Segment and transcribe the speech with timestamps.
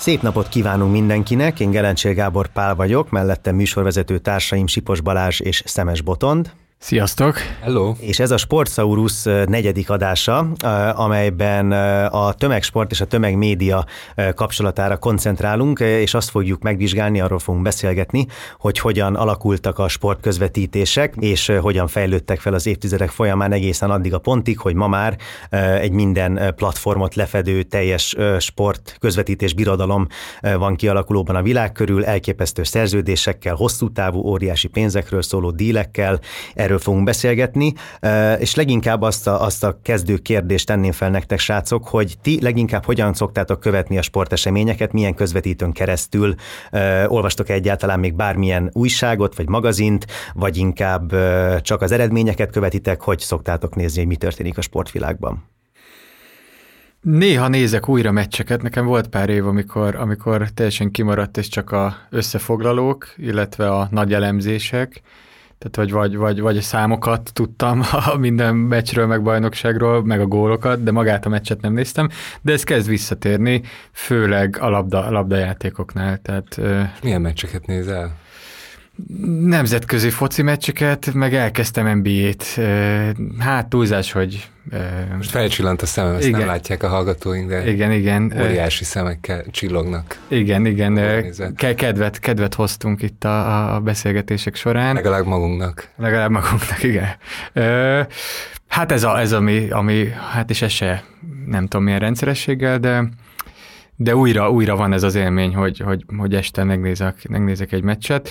[0.00, 5.62] Szép napot kívánunk mindenkinek, én Gelencsér Gábor Pál vagyok, mellettem műsorvezető társaim Sipos Balázs és
[5.66, 6.52] Szemes Botond.
[6.82, 7.36] Sziasztok!
[7.60, 7.94] Hello!
[7.98, 10.38] És ez a Sportsaurus negyedik adása,
[10.94, 11.72] amelyben
[12.06, 13.84] a tömegsport és a tömegmédia
[14.34, 18.26] kapcsolatára koncentrálunk, és azt fogjuk megvizsgálni, arról fogunk beszélgetni,
[18.58, 24.18] hogy hogyan alakultak a sportközvetítések, és hogyan fejlődtek fel az évtizedek folyamán egészen addig a
[24.18, 25.16] pontig, hogy ma már
[25.80, 30.06] egy minden platformot lefedő teljes sport közvetítés birodalom
[30.40, 36.20] van kialakulóban a világ körül, elképesztő szerződésekkel, hosszú távú óriási pénzekről szóló dílekkel,
[36.70, 37.72] erről fogunk beszélgetni,
[38.38, 42.84] és leginkább azt a, azt a kezdő kérdést tenném fel nektek, srácok, hogy ti leginkább
[42.84, 46.34] hogyan szoktátok követni a sporteseményeket, milyen közvetítőn keresztül,
[47.06, 51.14] olvastok -e egyáltalán még bármilyen újságot, vagy magazint, vagy inkább
[51.62, 55.48] csak az eredményeket követitek, hogy szoktátok nézni, hogy mi történik a sportvilágban?
[57.00, 61.96] Néha nézek újra meccseket, nekem volt pár év, amikor, amikor teljesen kimaradt, és csak a
[62.10, 65.02] összefoglalók, illetve a nagy elemzések,
[65.60, 70.26] tehát vagy, vagy, vagy, vagy a számokat tudtam a minden meccsről, meg bajnokságról, meg a
[70.26, 72.08] gólokat, de magát a meccset nem néztem,
[72.42, 76.18] de ez kezd visszatérni, főleg a, labda, labdajátékoknál.
[76.18, 76.60] Tehát,
[77.02, 78.16] Milyen meccseket nézel?
[79.44, 82.60] Nemzetközi foci meccseket, meg elkezdtem NBA-t.
[83.38, 84.48] Hát túlzás, hogy...
[85.16, 86.38] Most felcsillant a szemem, ezt igen.
[86.38, 88.32] nem látják a hallgatóink, de igen, igen.
[88.40, 90.18] óriási szemekkel csillognak.
[90.28, 91.24] Igen, igen.
[91.76, 94.94] Kedvet, kedvet hoztunk itt a, a beszélgetések során.
[94.94, 95.88] Legalább magunknak.
[95.96, 97.08] Legalább magunknak, igen.
[98.66, 101.04] Hát ez, a, ez ami, ami, hát és ez se
[101.46, 103.08] nem tudom milyen rendszerességgel, de
[104.02, 108.28] de újra, újra van ez az élmény, hogy, hogy, hogy este megnézek, megnézek egy meccset.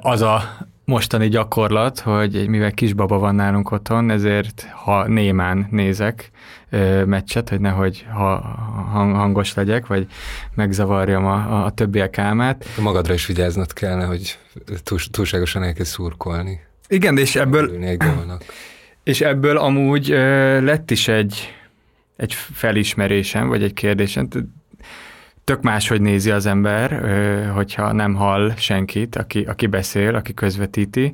[0.00, 0.42] Az a
[0.84, 6.30] mostani gyakorlat, hogy mivel kisbaba van nálunk otthon, ezért ha némán nézek
[7.06, 8.36] meccset, hogy nehogy ha
[8.92, 10.06] hangos legyek, vagy
[10.54, 12.66] megzavarjam a, a többiek álmát.
[12.80, 14.38] Magadra is vigyáznod kellene, hogy
[15.10, 16.60] túlságosan elkezd szurkolni.
[16.88, 17.70] Igen, és ebből,
[19.02, 20.08] és ebből amúgy
[20.60, 21.54] lett is egy,
[22.16, 24.28] egy felismerésem, vagy egy kérdésem
[25.44, 27.00] tök más, hogy nézi az ember,
[27.54, 31.12] hogyha nem hall senkit, aki, aki beszél, aki közvetíti.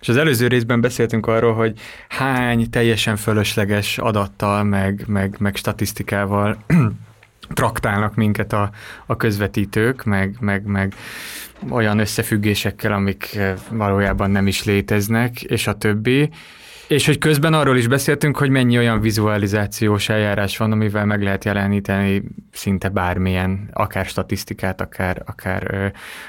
[0.00, 6.56] És az előző részben beszéltünk arról, hogy hány teljesen fölösleges adattal, meg, meg, meg statisztikával
[7.54, 8.70] traktálnak minket a,
[9.06, 10.94] a közvetítők, meg, meg, meg
[11.70, 13.38] olyan összefüggésekkel, amik
[13.70, 16.30] valójában nem is léteznek, és a többi.
[16.88, 21.44] És hogy közben arról is beszéltünk, hogy mennyi olyan vizualizációs eljárás van, amivel meg lehet
[21.44, 22.22] jeleníteni
[22.52, 25.86] szinte bármilyen, akár statisztikát, akár, akár ö,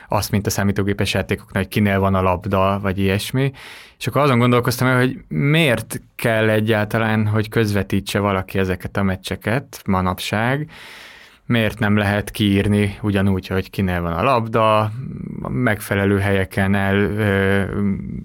[0.10, 3.52] azt, mint a számítógépes játékoknál, hogy kinél van a labda, vagy ilyesmi.
[4.00, 9.82] És akkor azon gondolkoztam el, hogy miért kell egyáltalán, hogy közvetítse valaki ezeket a meccseket
[9.86, 10.70] manapság,
[11.50, 14.92] miért nem lehet kiírni ugyanúgy, hogy kinél van a labda,
[15.48, 17.12] megfelelő helyeken el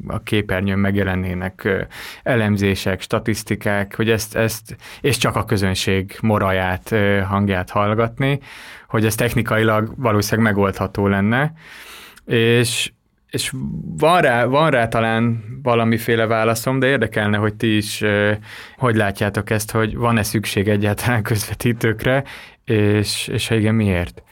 [0.07, 1.87] a képernyőn megjelennének
[2.23, 6.95] elemzések, statisztikák, hogy ezt, ezt és csak a közönség moraját,
[7.27, 8.41] hangját hallgatni,
[8.89, 11.53] hogy ez technikailag valószínűleg megoldható lenne,
[12.27, 12.93] és
[13.35, 13.53] és
[13.97, 18.03] van rá, van rá talán valamiféle válaszom, de érdekelne, hogy ti is
[18.77, 22.25] hogy látjátok ezt, hogy van-e szükség egyáltalán közvetítőkre,
[22.65, 24.23] és, és ha igen, miért?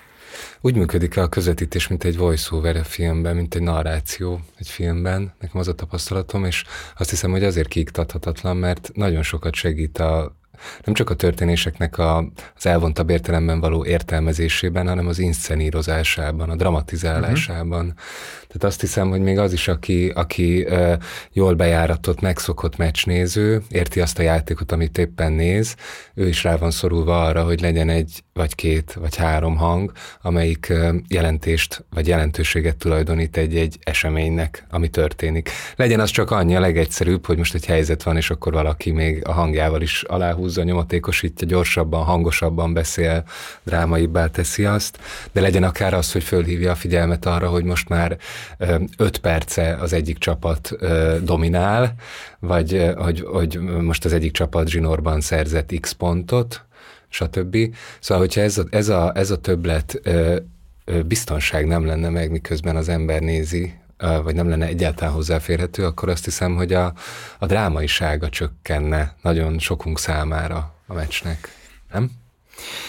[0.61, 5.33] Úgy működik a közvetítés, mint egy voice-over a filmben, mint egy narráció egy filmben.
[5.41, 6.65] Nekem az a tapasztalatom, és
[6.99, 10.37] azt hiszem, hogy azért kiiktathatatlan, mert nagyon sokat segít a
[10.85, 12.17] nem csak a történéseknek a,
[12.57, 17.85] az elvontabb értelemben való értelmezésében, hanem az inszenírozásában, a dramatizálásában.
[17.85, 18.01] Uh-huh.
[18.47, 20.93] Tehát azt hiszem, hogy még az is, aki, aki uh,
[21.33, 25.75] jól bejáratott, megszokott meccsnéző, érti azt a játékot, amit éppen néz,
[26.15, 29.93] ő is rá van szorulva arra, hogy legyen egy, vagy két, vagy három hang,
[30.23, 30.73] amelyik
[31.09, 35.51] jelentést, vagy jelentőséget tulajdonít egy-egy eseménynek, ami történik.
[35.77, 39.27] Legyen az csak annyi a legegyszerűbb, hogy most egy helyzet van, és akkor valaki még
[39.27, 43.25] a hangjával is aláhúzza, nyomatékosítja, gyorsabban, hangosabban beszél,
[43.63, 44.99] drámaibbá teszi azt,
[45.33, 48.17] de legyen akár az, hogy fölhívja a figyelmet arra, hogy most már
[48.97, 50.71] öt perce az egyik csapat
[51.23, 51.95] dominál,
[52.39, 56.65] vagy hogy, hogy most az egyik csapat zsinórban szerzett x pontot,
[57.13, 57.57] stb.
[58.01, 60.01] Szóval, hogyha ez a, ez a, ez a többlet
[61.07, 63.75] biztonság nem lenne meg, miközben az ember nézi,
[64.23, 66.93] vagy nem lenne egyáltalán hozzáférhető, akkor azt hiszem, hogy a,
[67.39, 71.49] a drámaisága csökkenne nagyon sokunk számára a meccsnek,
[71.93, 72.11] nem?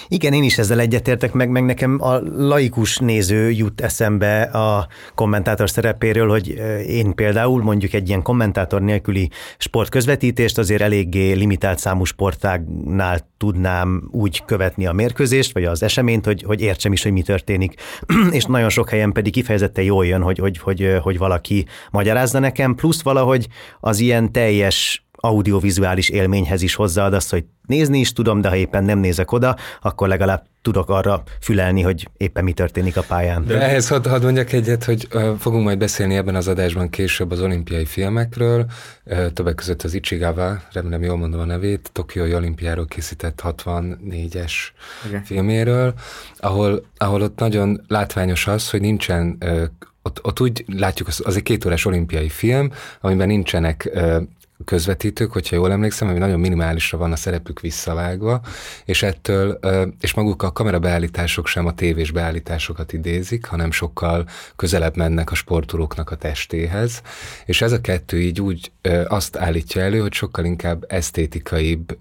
[0.08, 5.70] Igen, én is ezzel egyetértek, meg, meg nekem a laikus néző jut eszembe a kommentátor
[5.70, 6.48] szerepéről, hogy
[6.88, 14.44] én például mondjuk egy ilyen kommentátor nélküli sportközvetítést azért eléggé limitált számú sportágnál tudnám úgy
[14.46, 17.82] követni a mérkőzést, vagy az eseményt, hogy, hogy értsem is, hogy mi történik.
[18.32, 22.76] És nagyon sok helyen pedig kifejezetten jól jön, hogy, hogy, hogy, hogy valaki magyarázza nekem,
[22.76, 23.48] plusz valahogy
[23.80, 28.84] az ilyen teljes audiovizuális élményhez is hozzáad azt, hogy nézni is tudom, de ha éppen
[28.84, 33.46] nem nézek oda, akkor legalább tudok arra fülelni, hogy éppen mi történik a pályán.
[33.46, 37.32] De ehhez hadd had mondjak egyet, hogy uh, fogunk majd beszélni ebben az adásban később
[37.32, 38.66] az olimpiai filmekről,
[39.06, 44.54] uh, többek között az Ichigawa, remélem jól mondom a nevét, Tokiói olimpiáról készített 64-es
[45.08, 45.20] okay.
[45.24, 45.94] filméről,
[46.38, 49.64] ahol, ahol ott nagyon látványos az, hogy nincsen uh,
[50.02, 52.72] ott, ott úgy látjuk, az, az egy kétórás olimpiai film,
[53.02, 53.90] amiben nincsenek
[54.66, 58.42] közvetítők, hogyha jól emlékszem, ami nagyon minimálisra van a szerepük visszavágva,
[58.86, 59.60] és ettől,
[60.00, 66.12] és maguk a kamerabeállítások sem a tévés beállításokat idézik, hanem sokkal közelebb mennek a sportolóknak
[66.12, 67.02] a testéhez,
[67.46, 68.72] és ez a kettő így úgy
[69.08, 71.98] azt állítja elő, hogy sokkal inkább esztétikaibb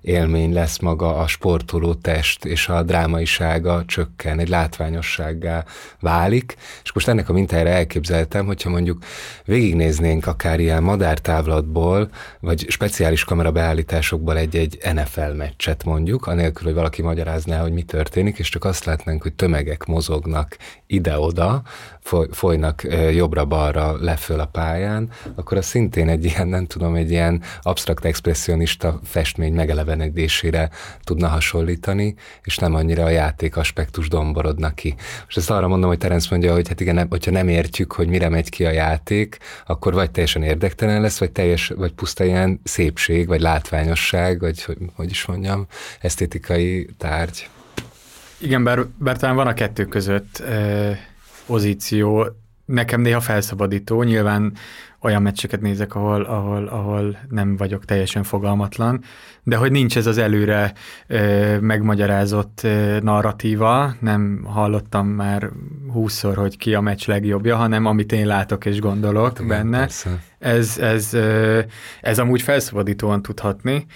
[0.00, 5.64] élmény lesz maga a sportoló test, és a drámaisága csökken, egy látványossággá
[6.00, 9.04] válik, és most ennek a mintájára elképzeltem, hogyha mondjuk
[9.44, 12.08] végignéznénk akár ilyen madártávlatból, kameraból,
[12.40, 18.48] vagy speciális kamerabeállításokból egy-egy NFL meccset mondjuk, anélkül, hogy valaki magyarázná, hogy mi történik, és
[18.48, 21.62] csak azt látnánk, hogy tömegek mozognak ide-oda,
[22.30, 28.04] folynak jobbra-balra leföl a pályán, akkor az szintén egy ilyen, nem tudom, egy ilyen absztrakt
[28.04, 30.70] expressionista festmény megelevenedésére
[31.02, 34.94] tudna hasonlítani, és nem annyira a játék aspektus domborodna ki.
[35.24, 38.28] Most ezt arra mondom, hogy Terence mondja, hogy hát igen, hogyha nem értjük, hogy mire
[38.28, 43.26] megy ki a játék, akkor vagy teljesen érdektelen lesz, vagy teljes, vagy puszta ilyen szépség,
[43.26, 45.66] vagy látványosság, vagy hogy, hogy is mondjam,
[46.00, 47.48] esztétikai tárgy.
[48.38, 50.98] Igen, bár, bár talán van a kettő között eh,
[51.46, 52.26] pozíció,
[52.64, 54.52] nekem néha felszabadító, nyilván
[55.04, 59.02] olyan meccseket nézek, ahol, ahol, ahol nem vagyok teljesen fogalmatlan,
[59.42, 60.72] de hogy nincs ez az előre
[61.06, 65.50] ö, megmagyarázott ö, narratíva, nem hallottam már
[65.92, 70.22] húszszor, hogy ki a meccs legjobbja, hanem amit én látok és gondolok hát, benne, persze.
[70.38, 71.60] ez, ez, ö,
[72.00, 73.86] ez amúgy felszabadítóan tudhatni.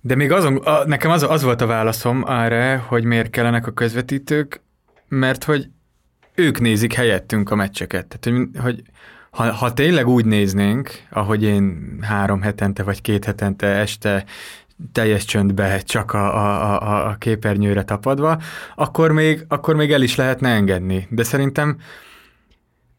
[0.00, 3.72] De még azon, a, nekem az, az volt a válaszom erre, hogy miért kellenek a
[3.72, 4.60] közvetítők,
[5.08, 5.68] mert hogy
[6.36, 8.06] ők nézik helyettünk a meccseket.
[8.06, 8.82] Tehát, hogy, hogy
[9.30, 14.24] ha, ha tényleg úgy néznénk, ahogy én három hetente vagy két hetente este
[14.92, 18.40] teljes csöndbe csak a, a, a, a képernyőre tapadva,
[18.74, 21.06] akkor még, akkor még el is lehetne engedni.
[21.10, 21.76] De szerintem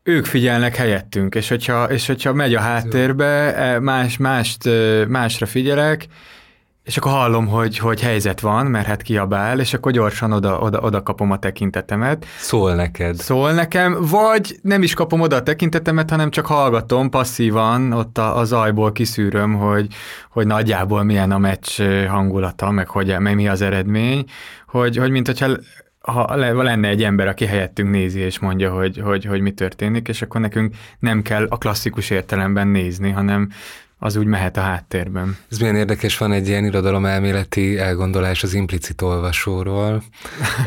[0.03, 4.69] ők figyelnek helyettünk, és hogyha, és hogyha megy a háttérbe, e, más, mást,
[5.07, 6.07] másra figyelek,
[6.87, 10.79] és akkor hallom, hogy, hogy helyzet van, mert hát kiabál, és akkor gyorsan oda, oda,
[10.79, 12.25] oda kapom a tekintetemet.
[12.37, 13.15] Szól neked.
[13.15, 18.37] Szól nekem, vagy nem is kapom oda a tekintetemet, hanem csak hallgatom passzívan, ott a,
[18.37, 19.87] a zajból kiszűröm, hogy,
[20.29, 24.25] hogy nagyjából milyen a meccs hangulata, meg hogy meg mi az eredmény,
[24.67, 25.47] hogy, hogy mint hogyha
[26.01, 30.21] ha lenne egy ember, aki helyettünk nézi és mondja, hogy, hogy, hogy mi történik, és
[30.21, 33.49] akkor nekünk nem kell a klasszikus értelemben nézni, hanem
[33.99, 35.37] az úgy mehet a háttérben.
[35.51, 40.03] Ez milyen érdekes, van egy ilyen irodalomelméleti elgondolás az implicit olvasóról,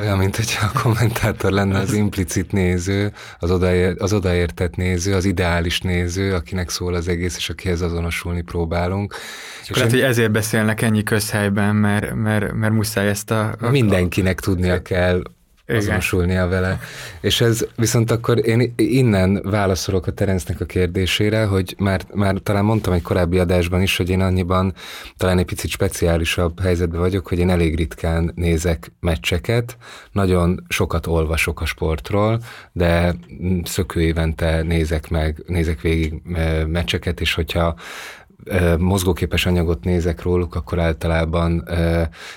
[0.00, 5.24] olyan, mint hogyha a kommentátor lenne az implicit néző, az, odaér, az odaértett néző, az
[5.24, 9.14] ideális néző, akinek szól az egész, és akihez azonosulni próbálunk.
[9.62, 10.00] És, és lehet, én...
[10.00, 13.54] hogy ezért beszélnek ennyi közhelyben, mert, mert, mert muszáj ezt a...
[13.60, 15.22] a mindenkinek tudnia kell
[15.76, 16.78] azonosulnia vele.
[17.20, 22.64] És ez viszont akkor én innen válaszolok a Terencnek a kérdésére, hogy már, már talán
[22.64, 24.74] mondtam egy korábbi adásban is, hogy én annyiban
[25.16, 29.76] talán egy picit speciálisabb helyzetben vagyok, hogy én elég ritkán nézek meccseket,
[30.12, 32.40] nagyon sokat olvasok a sportról,
[32.72, 33.14] de
[33.64, 36.14] szökő évente nézek meg, nézek végig
[36.66, 37.76] meccseket, és hogyha
[38.78, 41.68] mozgóképes anyagot nézek róluk, akkor általában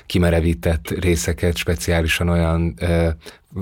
[0.05, 2.73] kimerevített részeket, speciálisan olyan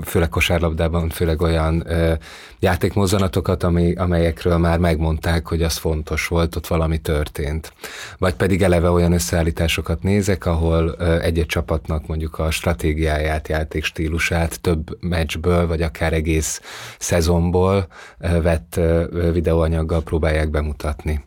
[0.04, 2.12] főleg kosárlabdában, főleg olyan ö,
[2.58, 7.72] játékmozzanatokat, ami, amelyekről már megmondták, hogy az fontos volt, ott valami történt.
[8.18, 15.66] Vagy pedig eleve olyan összeállításokat nézek, ahol egy-egy csapatnak mondjuk a stratégiáját, játékstílusát több meccsből,
[15.66, 16.60] vagy akár egész
[16.98, 17.86] szezonból
[18.18, 21.24] ö, vett ö, videóanyaggal próbálják bemutatni.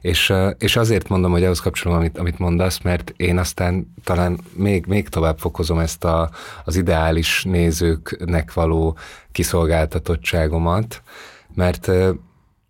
[0.00, 4.38] És, ö, és azért mondom, hogy ahhoz kapcsolom, amit, amit mondasz, mert én aztán talán
[4.52, 6.30] még, még tovább fokozom ezt a,
[6.64, 8.96] az ideális nézők nőknek való
[9.32, 11.02] kiszolgáltatottságomat,
[11.54, 11.90] mert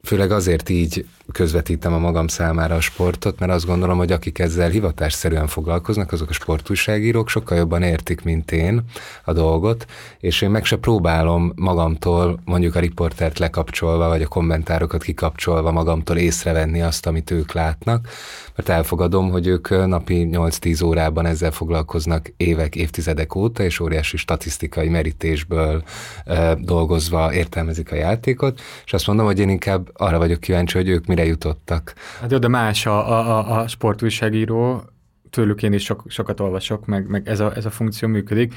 [0.02, 4.68] főleg azért így közvetítem a magam számára a sportot, mert azt gondolom, hogy akik ezzel
[4.68, 8.85] hivatásszerűen foglalkoznak, azok a sportújságírók sokkal jobban értik, mint én
[9.25, 9.87] a dolgot,
[10.20, 16.16] és én meg se próbálom magamtól mondjuk a riportert lekapcsolva, vagy a kommentárokat kikapcsolva magamtól
[16.16, 18.08] észrevenni azt, amit ők látnak,
[18.56, 24.88] mert elfogadom, hogy ők napi 8-10 órában ezzel foglalkoznak évek, évtizedek óta, és óriási statisztikai
[24.88, 25.82] merítésből
[26.25, 30.88] e, dolgozva értelmezik a játékot, és azt mondom, hogy én inkább arra vagyok kíváncsi, hogy
[30.88, 31.95] ők mire jutottak.
[32.21, 34.83] Hát jó, de más a, a, a sportújságíró,
[35.31, 38.55] tőlük én is sok, sokat olvasok, meg, meg ez, a, ez a funkció működik,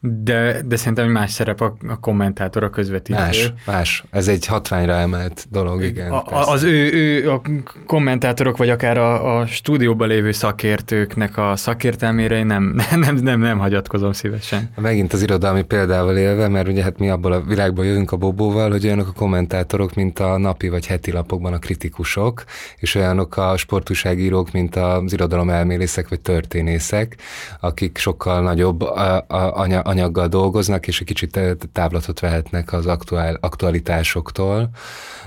[0.00, 3.18] de, de szerintem más szerep a, a kommentátor, a közvetítő.
[3.18, 4.04] Más, más.
[4.10, 6.10] Ez egy hatványra emelt dolog, igen.
[6.10, 7.42] A, az ő, ő, a
[7.86, 13.58] kommentátorok, vagy akár a, a stúdióban lévő szakértőknek a szakértelmére én nem, nem, nem, nem
[13.58, 14.70] hagyatkozom szívesen.
[14.76, 18.70] Megint az irodalmi példával élve, mert ugye hát mi abból a világból jövünk a Bobóval,
[18.70, 22.44] hogy olyanok a kommentátorok, mint a napi vagy heti lapokban a kritikusok,
[22.76, 27.16] és olyanok a sportúságírók, mint az irodalom elmélészek vagy történészek,
[27.60, 31.38] akik sokkal nagyobb a, a, a, anyaggal dolgoznak, és egy kicsit
[31.72, 34.70] távlatot vehetnek az aktuál, aktualitásoktól.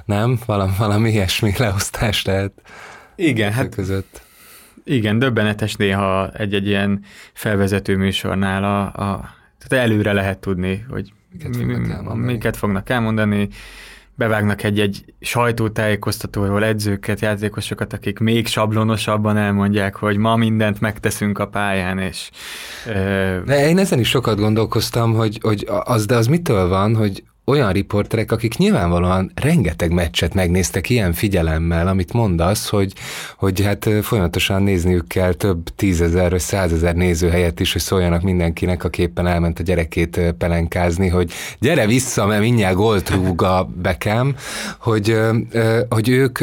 [0.05, 0.39] Nem?
[0.45, 2.51] Valami, valami ilyesmi leosztás lehet
[3.15, 4.21] igen, hát között.
[4.83, 7.03] Igen, döbbenetes néha egy-egy ilyen
[7.33, 12.31] felvezető műsornál a, a tehát előre lehet tudni, hogy miket fognak elmondani.
[12.31, 13.49] Miket fognak elmondani
[14.15, 21.99] bevágnak egy-egy sajtótájékoztatóról edzőket, játékosokat, akik még sablonosabban elmondják, hogy ma mindent megteszünk a pályán,
[21.99, 22.29] és...
[23.45, 27.71] De én ezen is sokat gondolkoztam, hogy, hogy az, de az mitől van, hogy olyan
[27.71, 32.93] riporterek, akik nyilvánvalóan rengeteg meccset megnéztek ilyen figyelemmel, amit mondasz, hogy,
[33.37, 38.83] hogy hát folyamatosan nézniük kell több tízezer vagy százezer néző helyett is, hogy szóljanak mindenkinek,
[38.83, 44.35] aki éppen elment a gyerekét pelenkázni, hogy gyere vissza, mert mindjárt gólt rúg a bekem,
[44.79, 45.17] hogy,
[45.89, 46.39] hogy ők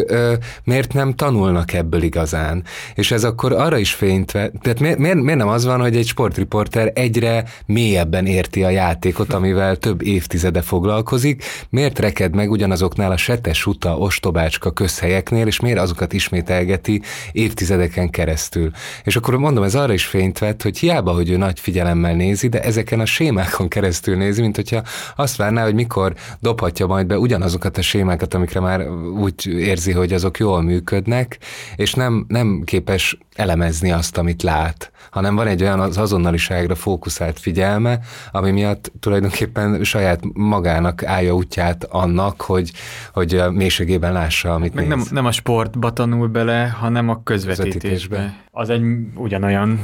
[0.64, 2.64] miért nem tanulnak ebből igazán.
[2.94, 6.90] És ez akkor arra is fényt tehát miért, miért, nem az van, hogy egy sportriporter
[6.94, 13.16] egyre mélyebben érti a játékot, amivel több évtizede foglalkozik, foglalkozik, miért reked meg ugyanazoknál a
[13.16, 17.02] setes uta, ostobácska közhelyeknél, és miért azokat ismételgeti
[17.32, 18.70] évtizedeken keresztül.
[19.04, 22.48] És akkor mondom, ez arra is fényt vett, hogy hiába, hogy ő nagy figyelemmel nézi,
[22.48, 24.82] de ezeken a sémákon keresztül nézi, mint hogyha
[25.16, 30.12] azt várná, hogy mikor dobhatja majd be ugyanazokat a sémákat, amikre már úgy érzi, hogy
[30.12, 31.38] azok jól működnek,
[31.76, 37.38] és nem, nem képes elemezni azt, amit lát, hanem van egy olyan az azonnaliságra fókuszált
[37.38, 37.98] figyelme,
[38.30, 42.72] ami miatt tulajdonképpen saját magának állja útját annak, hogy,
[43.12, 44.96] hogy mélységében lássa, amit Meg néz.
[44.96, 47.72] Nem, nem a sportba tanul bele, hanem a közvetítésbe.
[47.72, 48.44] közvetítésbe.
[48.50, 48.82] Az egy
[49.14, 49.80] ugyanolyan,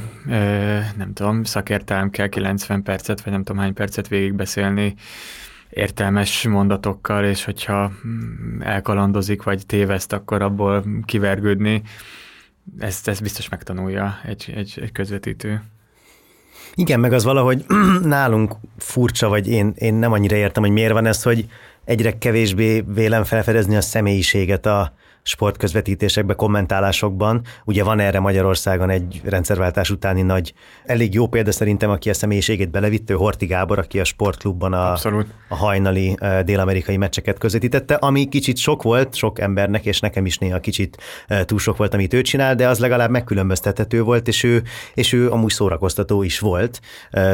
[0.97, 4.95] nem tudom, szakértelem kell 90 percet, vagy nem tudom hány percet végigbeszélni,
[5.71, 11.83] értelmes mondatokkal, és hogyha mm, elkalandozik, vagy téveszt, akkor abból kivergődni
[12.79, 15.63] ezt, ezt biztos megtanulja egy, egy, egy közvetítő.
[16.75, 17.65] Igen, meg az valahogy
[18.03, 21.47] nálunk furcsa, vagy én, én nem annyira értem, hogy miért van ez, hogy
[21.85, 24.95] egyre kevésbé vélem felfedezni a személyiséget a,
[25.27, 27.43] sportközvetítésekben, kommentálásokban.
[27.65, 30.53] Ugye van erre Magyarországon egy rendszerváltás utáni nagy,
[30.85, 34.93] elég jó példa szerintem, aki a személyiségét belevitte, Horti Gábor, aki a sportklubban a,
[35.49, 40.61] a hajnali dél-amerikai meccseket közvetítette, ami kicsit sok volt sok embernek, és nekem is néha
[40.61, 40.97] kicsit
[41.45, 44.63] túl sok volt, amit ő csinál, de az legalább megkülönböztethető volt, és ő,
[44.95, 46.81] és ő amúgy szórakoztató is volt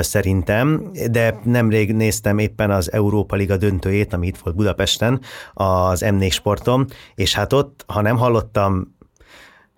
[0.00, 5.20] szerintem, de nemrég néztem éppen az Európa Liga döntőjét, ami itt volt Budapesten,
[5.54, 8.94] az M4 sportom, és hát ott ha nem hallottam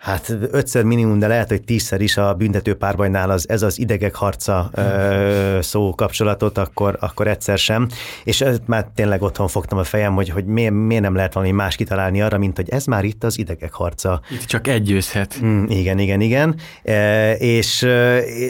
[0.03, 4.15] Hát ötször minimum, de lehet, hogy tízszer is a büntető párbajnál az, ez az idegek
[4.15, 7.89] harca ö, szó kapcsolatot, akkor, akkor egyszer sem.
[8.25, 11.77] És már tényleg otthon fogtam a fejem, hogy, hogy miért, miért nem lehet valami más
[11.77, 14.21] kitalálni arra, mint hogy ez már itt az idegek harca.
[14.31, 15.39] Itt csak egy győzhet.
[15.45, 16.57] Mm, igen, igen, igen.
[16.83, 17.87] E, és,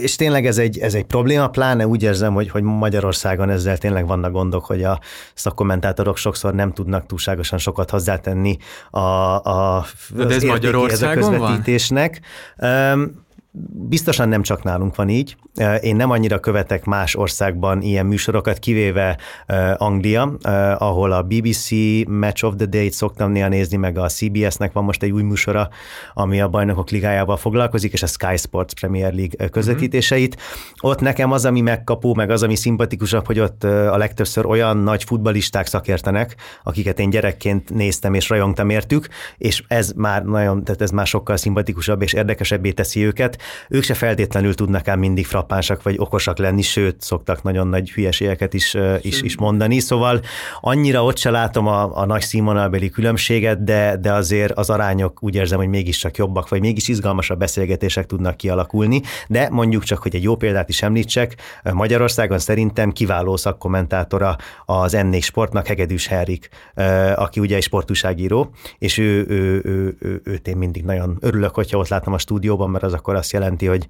[0.02, 4.06] és tényleg ez egy, ez egy probléma, pláne úgy érzem, hogy, hogy Magyarországon ezzel tényleg
[4.06, 5.00] vannak gondok, hogy a
[5.34, 8.56] szakkommentátorok sokszor nem tudnak túlságosan sokat hozzátenni
[8.90, 12.20] a, a, De ez Magyarországon közvetítésnek.
[13.88, 15.36] Biztosan nem csak nálunk van így.
[15.80, 19.18] Én nem annyira követek más országban ilyen műsorokat, kivéve
[19.76, 20.36] Anglia,
[20.78, 21.70] ahol a BBC
[22.08, 25.68] Match of the Day-t szoktam néha nézni, meg a CBS-nek van most egy új műsora,
[26.14, 30.34] ami a bajnokok ligájával foglalkozik, és a Sky Sports Premier League közvetítéseit.
[30.34, 30.90] Uh-huh.
[30.90, 35.04] Ott nekem az, ami megkapó, meg az, ami szimpatikusabb, hogy ott a legtöbbször olyan nagy
[35.04, 40.90] futbalisták szakértenek, akiket én gyerekként néztem és rajongtam értük, és ez már nagyon, tehát ez
[40.90, 45.94] már sokkal szimpatikusabb és érdekesebbé teszi őket, ők se feltétlenül tudnak ám mindig frappánsak vagy
[45.98, 50.20] okosak lenni, sőt, szoktak nagyon nagy hülyeségeket is, is, is mondani, szóval
[50.60, 55.34] annyira ott se látom a, a nagy színvonalbeli különbséget, de, de azért az arányok úgy
[55.34, 60.22] érzem, hogy mégiscsak jobbak, vagy mégis izgalmasabb beszélgetések tudnak kialakulni, de mondjuk csak, hogy egy
[60.22, 61.36] jó példát is említsek,
[61.72, 66.48] Magyarországon szerintem kiváló szakkommentátora az n Sportnak Hegedűs Henrik,
[67.14, 71.78] aki ugye egy sportúságíró, és ő, ő, ő, ő, őt én mindig nagyon örülök, hogyha
[71.78, 73.86] ott látom a stúdióban, mert az akkor azt jelenti, hogy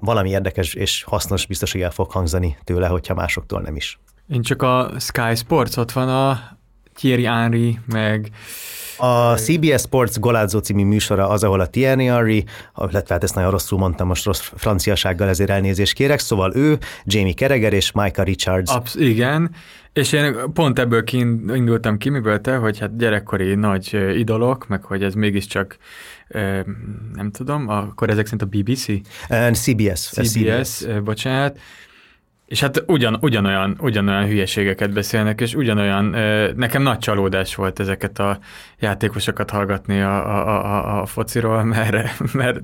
[0.00, 3.98] valami érdekes és hasznos biztos, hogy el fog hangzani tőle, hogyha másoktól nem is.
[4.28, 6.58] Én csak a Sky Sports, ott van a
[6.94, 8.30] Thierry Henry, meg
[9.00, 12.44] a CBS Sports Golázó című műsora az, ahol a Thierry Henry,
[12.76, 17.32] illetve hát ezt nagyon rosszul mondtam, most rossz franciasággal ezért elnézést kérek, szóval ő, Jamie
[17.32, 18.70] Kereger és Micah Richards.
[18.70, 19.50] Absz- igen,
[19.92, 25.02] és én pont ebből indultam ki, miből te, hogy hát gyerekkori nagy idolok, meg hogy
[25.02, 25.76] ez mégiscsak
[27.14, 28.84] nem tudom, akkor ezek szerint a BBC?
[29.52, 30.00] CBS.
[30.00, 30.84] CBS, CBS.
[31.04, 31.58] bocsánat,
[32.50, 36.04] és hát ugyan, ugyanolyan, ugyanolyan hülyeségeket beszélnek, és ugyanolyan,
[36.56, 38.38] nekem nagy csalódás volt ezeket a
[38.78, 42.60] játékosokat hallgatni a, a, a, a fociról, mert, mert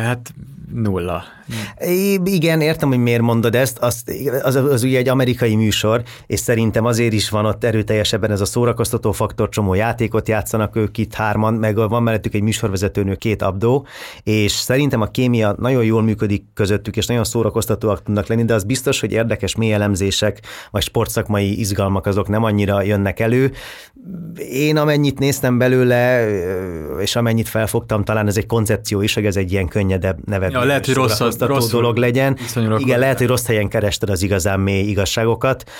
[0.00, 0.34] hát
[0.72, 1.24] nulla.
[1.78, 4.04] É, igen, értem, hogy miért mondod ezt, az,
[4.42, 8.44] az, az ugye egy amerikai műsor, és szerintem azért is van ott erőteljesebben ez a
[8.44, 13.86] szórakoztató faktor, csomó játékot játszanak ők itt hárman, meg van mellettük egy műsorvezetőnő, két abdó,
[14.22, 18.64] és szerintem a kémia nagyon jól működik közöttük, és nagyon szórakoztatóak tudnak lenni, de az
[18.64, 23.52] biztos, hogy érdekes mély elemzések, vagy sportszakmai izgalmak azok nem annyira jönnek elő.
[24.50, 26.28] Én amennyit néztem belőle,
[27.00, 30.66] és amennyit felfogtam, talán ez egy koncepció is, hogy ez egy ilyen könnyedebb neve ja,
[30.66, 32.36] lehet, hogy rossz, rossz dolog legyen.
[32.76, 35.70] Igen, lehet, hogy rossz helyen kerested az igazán mély igazságokat,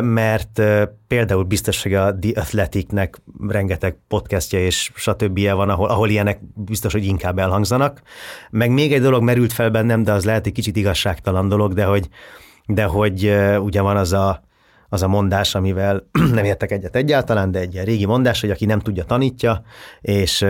[0.00, 0.62] mert
[1.06, 5.40] például biztos, hogy a The Athleticnek rengeteg podcastja és stb.
[5.50, 8.02] van, ahol, ahol ilyenek biztos, hogy inkább elhangzanak.
[8.50, 11.84] Meg még egy dolog merült fel bennem, de az lehet egy kicsit igazságtalan dolog, de
[11.84, 12.08] hogy,
[12.66, 14.42] de hogy ugye van az a
[14.92, 18.64] az a mondás, amivel nem értek egyet egyáltalán, de egy ilyen régi mondás, hogy aki
[18.64, 19.62] nem tudja, tanítja,
[20.00, 20.44] és...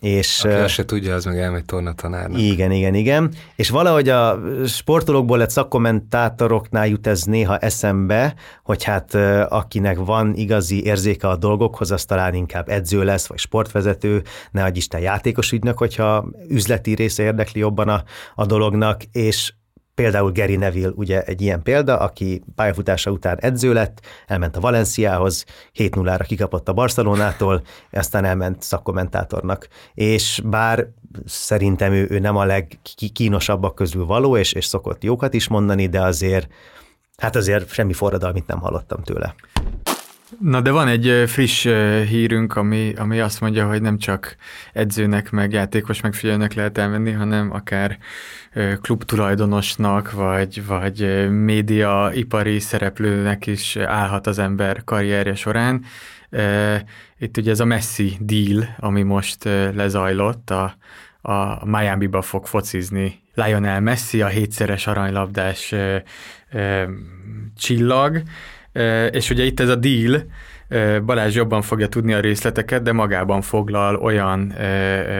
[0.00, 2.40] és aki azt se tudja, az meg elmegy tornatanárnak.
[2.40, 3.34] Igen, igen, igen.
[3.56, 9.14] És valahogy a sportolókból lett szakkommentátoroknál jut ez néha eszembe, hogy hát
[9.48, 14.78] akinek van igazi érzéke a dolgokhoz, az talán inkább edző lesz, vagy sportvezető, ne adj
[14.78, 18.02] Isten játékos ügynök, hogyha üzleti része érdekli jobban a,
[18.34, 19.52] a dolognak, és
[20.00, 25.44] Például Gary Neville ugye egy ilyen példa, aki pályafutása után edző lett, elment a Valenciához,
[25.74, 29.68] 7-0-ra kikapott a Barcelonától, aztán elment szakkommentátornak.
[29.94, 30.86] És bár
[31.24, 36.00] szerintem ő, ő nem a legkínosabbak közül való, és, és szokott jókat is mondani, de
[36.00, 36.48] azért,
[37.16, 39.34] hát azért semmi forradalmit nem hallottam tőle.
[40.38, 41.66] Na de van egy friss
[42.08, 44.36] hírünk, ami, ami azt mondja, hogy nem csak
[44.72, 47.98] edzőnek, meg játékos megfigyelőnek lehet elmenni, hanem akár
[48.80, 55.84] klub tulajdonosnak, vagy, vagy média ipari szereplőnek is állhat az ember karrierje során.
[57.18, 60.76] Itt ugye ez a Messi deal, ami most lezajlott, a,
[61.20, 65.74] a Miami-ba fog focizni Lionel Messi, a hétszeres aranylabdás
[67.56, 68.22] csillag,
[69.10, 70.24] és ugye itt ez a deal,
[71.04, 74.54] Balázs jobban fogja tudni a részleteket, de magában foglal olyan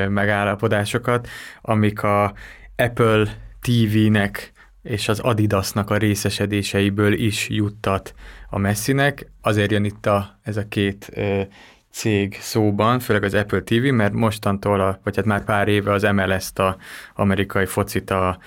[0.08, 1.28] megállapodásokat,
[1.60, 2.32] amik a
[2.76, 3.24] Apple
[3.60, 8.14] TV-nek és az Adidasnak a részesedéseiből is juttat
[8.50, 9.26] a Messinek.
[9.40, 11.10] Azért jön itt a, ez a két
[11.90, 16.02] cég szóban, főleg az Apple TV, mert mostantól, a, vagy hát már pár éve az
[16.02, 16.76] MLS-t, a
[17.14, 18.38] amerikai focit a,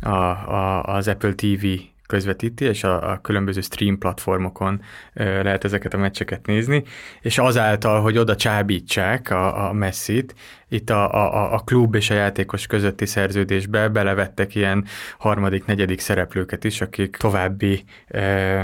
[0.00, 1.66] a, a, az Apple TV
[2.12, 4.80] közvetíti, és a, a különböző stream platformokon
[5.14, 6.84] ö, lehet ezeket a meccseket nézni,
[7.20, 10.34] és azáltal, hogy oda csábítsák a, a messzit,
[10.68, 14.84] itt a, a, a klub és a játékos közötti szerződésbe belevettek ilyen
[15.18, 18.60] harmadik, negyedik szereplőket is, akik további ö,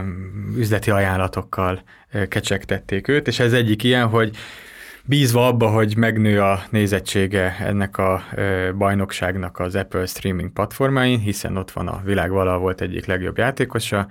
[0.57, 1.83] üzleti ajánlatokkal
[2.13, 4.37] ö, kecsegtették őt, és ez egyik ilyen, hogy
[5.09, 8.23] bízva abba, hogy megnő a nézettsége ennek a
[8.77, 14.09] bajnokságnak az Apple streaming platformáin, hiszen ott van a világ vala volt egyik legjobb játékosa,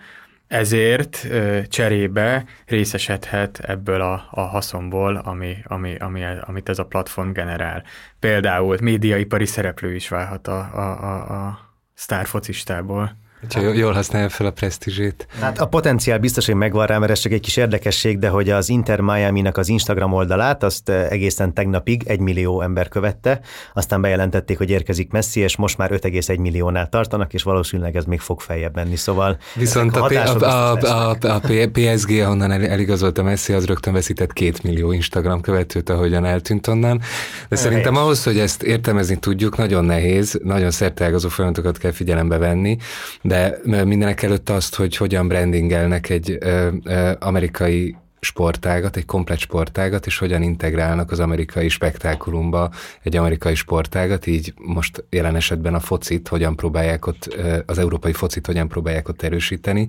[0.48, 1.28] ezért
[1.68, 7.84] cserébe részesedhet ebből a, a haszonból, ami, ami, ami, amit ez a platform generál.
[8.20, 11.60] Például médiaipari szereplő is válhat a, a, a, a
[11.94, 13.18] sztárfocistából.
[13.44, 15.28] Úgyhogy jól használja fel a presztízsét.
[15.40, 18.50] Hát a potenciál biztos, hogy megvan rá, mert ez csak egy kis érdekesség, de hogy
[18.50, 23.40] az Inter Miami-nak az Instagram oldalát, azt eh, egészen tegnapig egy millió ember követte,
[23.74, 28.20] aztán bejelentették, hogy érkezik Messi, és most már 5,1 milliónál tartanak, és valószínűleg ez még
[28.20, 31.40] fog feljebb menni, szóval Viszont a, a, a, a, a,
[31.72, 37.02] PSG, ahonnan eligazolt a Messi, az rögtön veszített két millió Instagram követőt, ahogyan eltűnt onnan.
[37.50, 42.78] De szerintem ahhoz, hogy ezt értelmezni tudjuk, nagyon nehéz, nagyon szerteágazó folyamatokat kell figyelembe venni,
[43.28, 47.96] de mindenek előtt azt, hogy hogyan brandingelnek egy ö, ö, amerikai
[48.28, 52.72] sportágat, egy komplet sportágat, és hogyan integrálnak az amerikai spektákulumba
[53.04, 58.46] egy amerikai sportágat, így most jelen esetben a focit, hogyan próbálják ott, az európai focit
[58.46, 59.88] hogyan próbálják ott erősíteni.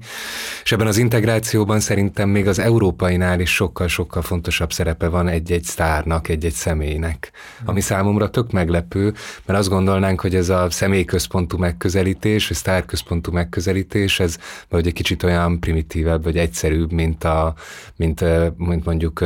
[0.62, 6.28] És ebben az integrációban szerintem még az európainál is sokkal-sokkal fontosabb szerepe van egy-egy sztárnak,
[6.28, 7.30] egy-egy személynek,
[7.64, 14.20] ami számomra tök meglepő, mert azt gondolnánk, hogy ez a személyközpontú megközelítés, vagy sztárközpontú megközelítés,
[14.20, 14.36] ez
[14.68, 17.54] vagy egy kicsit olyan primitívebb, vagy egyszerűbb, mint, a,
[17.96, 18.20] mint
[18.56, 19.24] mint mondjuk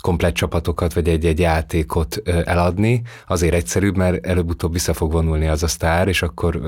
[0.00, 5.68] komplett csapatokat, vagy egy-egy játékot eladni, azért egyszerűbb, mert előbb-utóbb vissza fog vonulni az a
[5.68, 6.60] sztár, és akkor,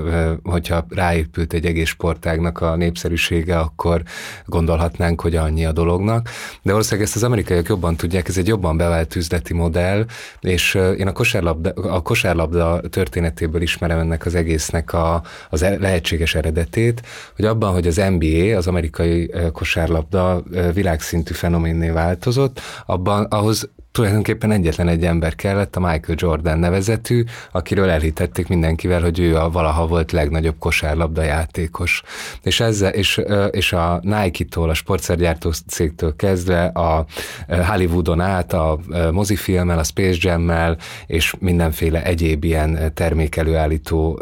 [0.43, 4.01] hogyha ráépült egy egész sportágnak a népszerűsége, akkor
[4.45, 6.29] gondolhatnánk, hogy annyi a dolognak.
[6.61, 10.05] De valószínűleg ezt az amerikaiak jobban tudják, ez egy jobban bevált üzleti modell,
[10.41, 16.35] és én a kosárlabda, a kosárlabda történetéből ismerem ennek az egésznek a, az e, lehetséges
[16.35, 17.01] eredetét,
[17.35, 20.43] hogy abban, hogy az NBA, az amerikai kosárlabda
[20.73, 27.23] világszintű fenomen fenoménné változott, abban ahhoz tulajdonképpen egyetlen egy ember kellett, a Michael Jordan nevezetű,
[27.51, 32.01] akiről elhitették mindenkivel, hogy ő a valaha volt legnagyobb kosárlabda játékos.
[32.41, 33.21] És, ezzel, és,
[33.51, 37.05] és a Nike-tól, a sportszergyártó cégtől kezdve a
[37.47, 38.79] Hollywoodon át, a
[39.11, 44.21] mozifilmmel, a Space Jam-mel, és mindenféle egyéb ilyen termékelőállító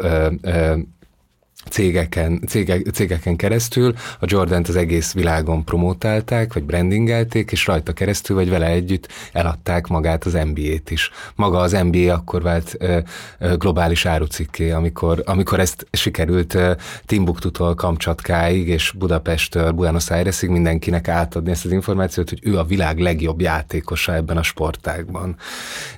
[1.70, 8.36] cégeken, cégek, cégeken keresztül a Jordant az egész világon promotálták, vagy brandingelték, és rajta keresztül,
[8.36, 11.10] vagy vele együtt eladták magát az NBA-t is.
[11.34, 12.98] Maga az NBA akkor vált ö,
[13.38, 16.72] ö, globális árucikké, amikor, amikor ezt sikerült ö,
[17.06, 22.98] Timbuktu-tól Kamcsatkáig és Budapesttől Buenos Airesig mindenkinek átadni ezt az információt, hogy ő a világ
[22.98, 25.36] legjobb játékosa ebben a sportágban.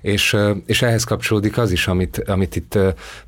[0.00, 2.78] És, ö, és ehhez kapcsolódik az is, amit, amit itt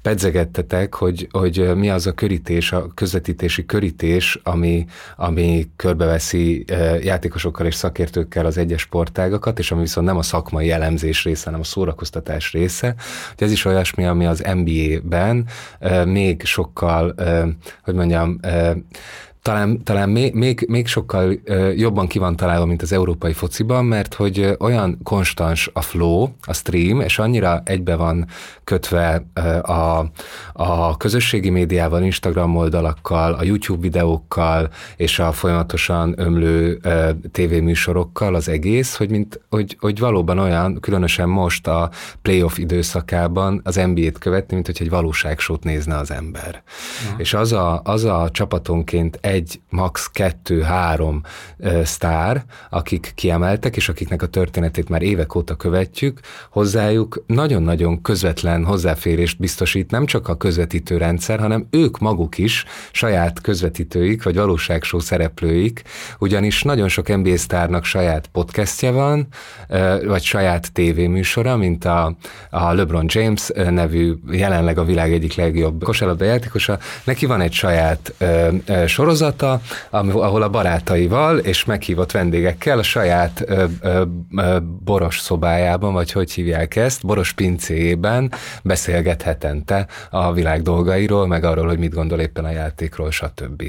[0.02, 4.86] pedzegettetek, hogy, hogy mi az a körítés, a közvetítési körítés, ami,
[5.16, 6.64] ami körbeveszi
[7.02, 11.60] játékosokkal és szakértőkkel az egyes sportágakat, és ami viszont nem a szakmai elemzés része, hanem
[11.60, 12.94] a szórakoztatás része.
[13.36, 15.46] Hogy ez is olyasmi, ami az NBA-ben
[16.04, 17.14] még sokkal,
[17.82, 18.40] hogy mondjam,
[19.46, 21.32] talán, talán még, még, még sokkal
[21.76, 26.52] jobban ki van találva, mint az európai fociban, mert hogy olyan konstans a flow, a
[26.52, 28.26] stream, és annyira egybe van
[28.64, 29.24] kötve
[29.62, 30.06] a,
[30.52, 36.80] a közösségi médiával, Instagram oldalakkal, a YouTube videókkal, és a folyamatosan ömlő
[37.32, 41.90] tévéműsorokkal az egész, hogy, mint, hogy, hogy valóban olyan, különösen most a
[42.22, 46.62] playoff időszakában az NBA-t követni, mint hogy egy valóságsót nézne az ember.
[47.10, 47.14] Ja.
[47.16, 50.08] És az a, az a csapatonként egy egy, max.
[50.12, 51.22] kettő, három
[51.58, 56.20] ö, sztár, akik kiemeltek, és akiknek a történetét már évek óta követjük,
[56.50, 63.40] hozzájuk nagyon-nagyon közvetlen hozzáférést biztosít nem csak a közvetítő rendszer, hanem ők maguk is saját
[63.40, 65.82] közvetítőik, vagy valóságsó szereplőik,
[66.18, 69.26] ugyanis nagyon sok NBA sztárnak saját podcastja van,
[70.06, 72.16] vagy saját tévéműsora, mint a,
[72.50, 76.78] a LeBron James nevű, jelenleg a világ egyik legjobb kosárlabda játékosa.
[77.04, 78.14] Neki van egy saját
[78.86, 79.60] sorozat, sorozata,
[79.90, 84.02] ahol a barátaival és meghívott vendégekkel a saját ö, ö,
[84.36, 91.44] ö, boros szobájában, vagy hogy hívják ezt, boros pincéjében beszélget hetente a világ dolgairól, meg
[91.44, 93.62] arról, hogy mit gondol éppen a játékról, stb.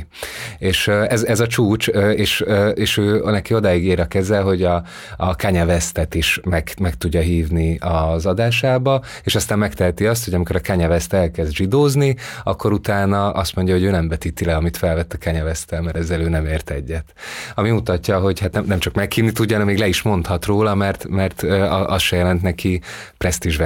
[0.58, 4.84] És ez, ez a csúcs, és, és ő neki odáig ér a keze, hogy a,
[5.18, 10.34] a Kanye Westet is meg, meg tudja hívni az adásába, és aztán megteheti azt, hogy
[10.34, 14.56] amikor a Kanye West elkezd zsidózni, akkor utána azt mondja, hogy ő nem betíti le,
[14.56, 17.14] amit felvett a Kanye elnevezte, mert ezzel ő nem ért egyet.
[17.56, 20.76] Ami mutatja, hogy hát nem, nem csak meghívni tudja, hanem még le is mondhat róla,
[20.76, 22.82] mert, mert az se jelent neki
[23.18, 23.58] presztízs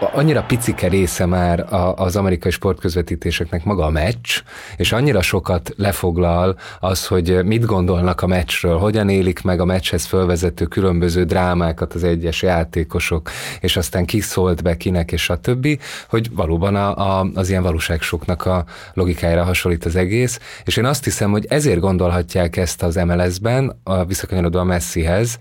[0.00, 4.40] annyira picike része már az amerikai sportközvetítéseknek maga a meccs,
[4.76, 10.04] és annyira sokat lefoglal az, hogy mit gondolnak a meccsről, hogyan élik meg a meccshez
[10.04, 13.30] fölvezető különböző drámákat az egyes játékosok,
[13.60, 15.78] és aztán ki szólt be kinek, és a többi,
[16.08, 21.04] hogy valóban a, a, az ilyen valóságsoknak a logikájára hasonlít az egész, és én azt
[21.04, 25.38] hiszem, hogy ezért gondolhatják ezt az MLS-ben, a visszakanyarodó a Messihez,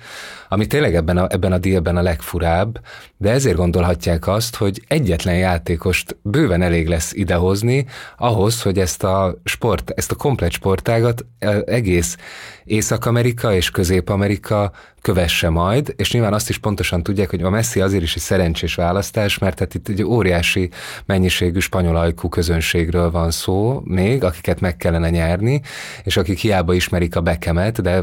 [0.50, 2.80] ami tényleg ebben a, ebben a dílben a legfurább,
[3.18, 7.86] de ezért gondolhatják azt, hogy egyetlen játékost bőven elég lesz idehozni
[8.18, 11.26] ahhoz, hogy ezt a sport, ezt a komplet sportágat
[11.66, 12.18] egész
[12.66, 14.72] Észak-Amerika és Közép-Amerika
[15.06, 18.76] kövesse majd, és nyilván azt is pontosan tudják, hogy a Messi azért is egy szerencsés
[18.76, 20.70] választás, mert hát itt egy óriási
[21.06, 25.62] mennyiségű spanyol ajkú közönségről van szó még, akiket meg kellene nyerni,
[26.04, 27.98] és akik hiába ismerik a Bekemet, de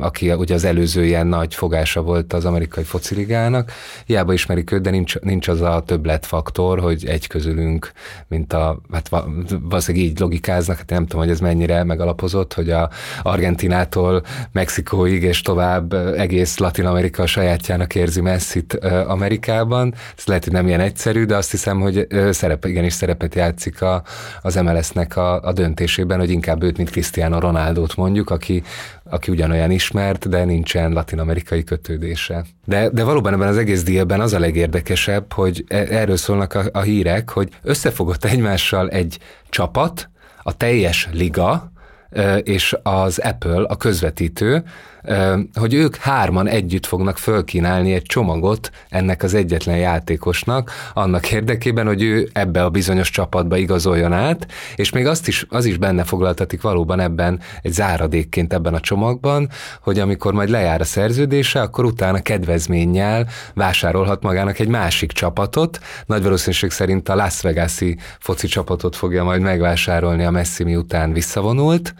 [0.00, 3.72] aki ugye az előző ilyen nagy fogása volt az amerikai fociligának,
[4.06, 7.92] hiába ismerik őt, de nincs, nincs az a többletfaktor, hogy egy közülünk,
[8.28, 9.10] mint a, hát
[9.60, 12.90] valószínűleg így logikáznak, hát nem tudom, hogy ez mennyire megalapozott, hogy a
[13.94, 18.74] Argentinától Mexikóig és tovább egész Latin Amerika sajátjának érzi Messit
[19.06, 19.94] Amerikában.
[20.16, 24.02] Ez lehet, hogy nem ilyen egyszerű, de azt hiszem, hogy szerep, igenis szerepet játszik a,
[24.42, 28.62] az MLS-nek a, a döntésében, hogy inkább őt, mint Cristiano Ronaldo-t mondjuk, aki,
[29.10, 32.44] aki ugyanolyan ismert, de nincsen latin-amerikai kötődése.
[32.64, 36.62] De, de valóban ebben az egész dílben az a legérdekesebb, hogy e, erről szólnak a,
[36.72, 40.08] a hírek, hogy összefogott egymással egy csapat,
[40.46, 41.72] a teljes liga,
[42.42, 44.62] és az Apple, a közvetítő,
[45.54, 52.02] hogy ők hárman együtt fognak fölkínálni egy csomagot ennek az egyetlen játékosnak, annak érdekében, hogy
[52.02, 56.62] ő ebbe a bizonyos csapatba igazoljon át, és még azt is, az is benne foglaltatik
[56.62, 59.48] valóban ebben egy záradékként ebben a csomagban,
[59.80, 66.22] hogy amikor majd lejár a szerződése, akkor utána kedvezménnyel vásárolhat magának egy másik csapatot, nagy
[66.22, 71.94] valószínűség szerint a Las Vegas-i foci csapatot fogja majd megvásárolni a Messi miután visszavonult,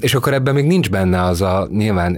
[0.00, 2.15] és akkor ebben még nincs benne az a nyilván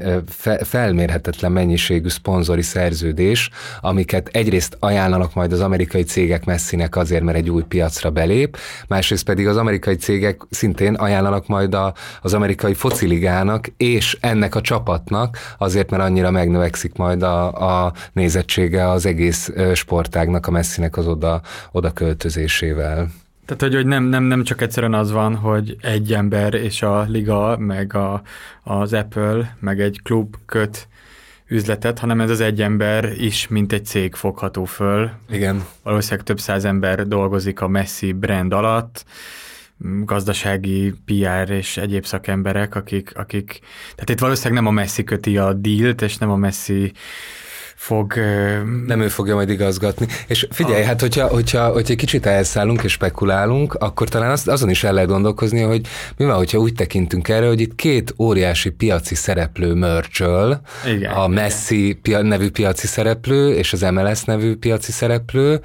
[0.62, 7.50] felmérhetetlen mennyiségű szponzori szerződés, amiket egyrészt ajánlanak majd az amerikai cégek messzinek azért, mert egy
[7.50, 8.56] új piacra belép,
[8.88, 14.61] másrészt pedig az amerikai cégek szintén ajánlanak majd a, az amerikai fociligának és ennek a
[14.61, 21.06] csapatnak azért, mert annyira megnövekszik majd a, a nézettsége az egész sportágnak, a messzinek az
[21.06, 21.40] oda,
[21.72, 23.08] oda költözésével.
[23.48, 27.02] Tehát, hogy, hogy nem, nem, nem csak egyszerűen az van, hogy egy ember és a
[27.02, 28.22] liga, meg a,
[28.62, 30.88] az Apple, meg egy klub köt
[31.46, 35.11] üzletet, hanem ez az egy ember is, mint egy cég fogható föl.
[35.30, 35.64] Igen.
[35.82, 39.04] Valószínűleg több száz ember dolgozik a Messi brand alatt,
[40.04, 43.61] gazdasági, PR és egyéb szakemberek, akik, akik
[43.94, 46.92] tehát itt valószínűleg nem a Messi köti a dílt, és nem a Messi
[47.78, 48.14] fog...
[48.86, 50.06] Nem ő fogja majd igazgatni.
[50.26, 50.86] És figyelj, a...
[50.86, 54.92] hát hogyha, hogyha, hogyha egy kicsit elszállunk és spekulálunk, akkor talán az, azon is el
[54.92, 55.86] lehet gondolkozni, hogy
[56.16, 60.60] mi van, hogyha úgy tekintünk erre, hogy itt két óriási piaci szereplő mörcsöl,
[61.14, 65.60] a Messi pia, nevű piaci szereplő és az MLS nevű piaci szereplő,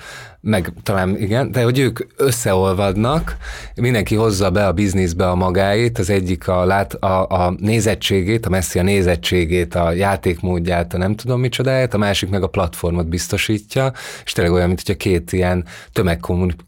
[0.45, 3.37] meg talán igen, de hogy ők összeolvadnak,
[3.75, 8.49] mindenki hozza be a bizniszbe a magáét, az egyik a, lát, a, a nézettségét, a
[8.49, 13.93] messzi a nézettségét, a játékmódját, a nem tudom micsodáját, a másik meg a platformot biztosítja,
[14.25, 15.65] és tényleg olyan, mint hogyha két ilyen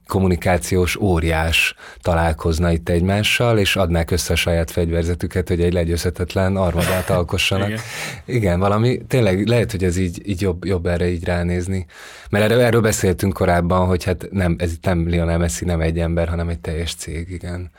[0.06, 7.10] tömegkommunikációs óriás találkozna itt egymással, és adnák össze a saját fegyverzetüket, hogy egy legyőzhetetlen armadát
[7.10, 7.68] alkossanak.
[7.70, 7.80] igen.
[8.26, 11.86] igen, valami, tényleg lehet, hogy ez így, így jobb, jobb erre így ránézni.
[12.30, 15.82] Mert erről, erről beszéltünk korábban, korábban, hogy hát nem, ez itt nem Lionel Messi, nem
[15.82, 17.72] egy ember, hanem egy teljes cég, igen.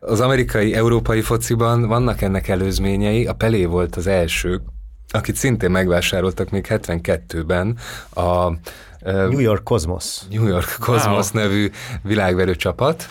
[0.00, 4.60] Az amerikai, európai fociban vannak ennek előzményei, a Pelé volt az első,
[5.08, 7.76] akit szintén megvásároltak még 72-ben
[8.14, 8.52] a
[9.04, 10.22] New York Cosmos.
[10.30, 11.42] New York Cosmos wow.
[11.42, 11.70] nevű
[12.02, 13.08] világverő csapat,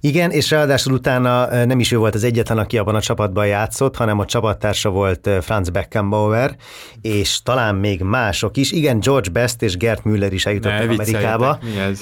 [0.00, 3.96] igen, és ráadásul utána nem is ő volt az egyetlen, aki abban a csapatban játszott,
[3.96, 6.56] hanem a csapattársa volt Franz Beckenbauer,
[7.00, 8.72] és talán még mások is.
[8.72, 11.58] Igen, George Best és Gert Müller is eljutottak ne, Amerikába.
[11.90, 12.00] Ez?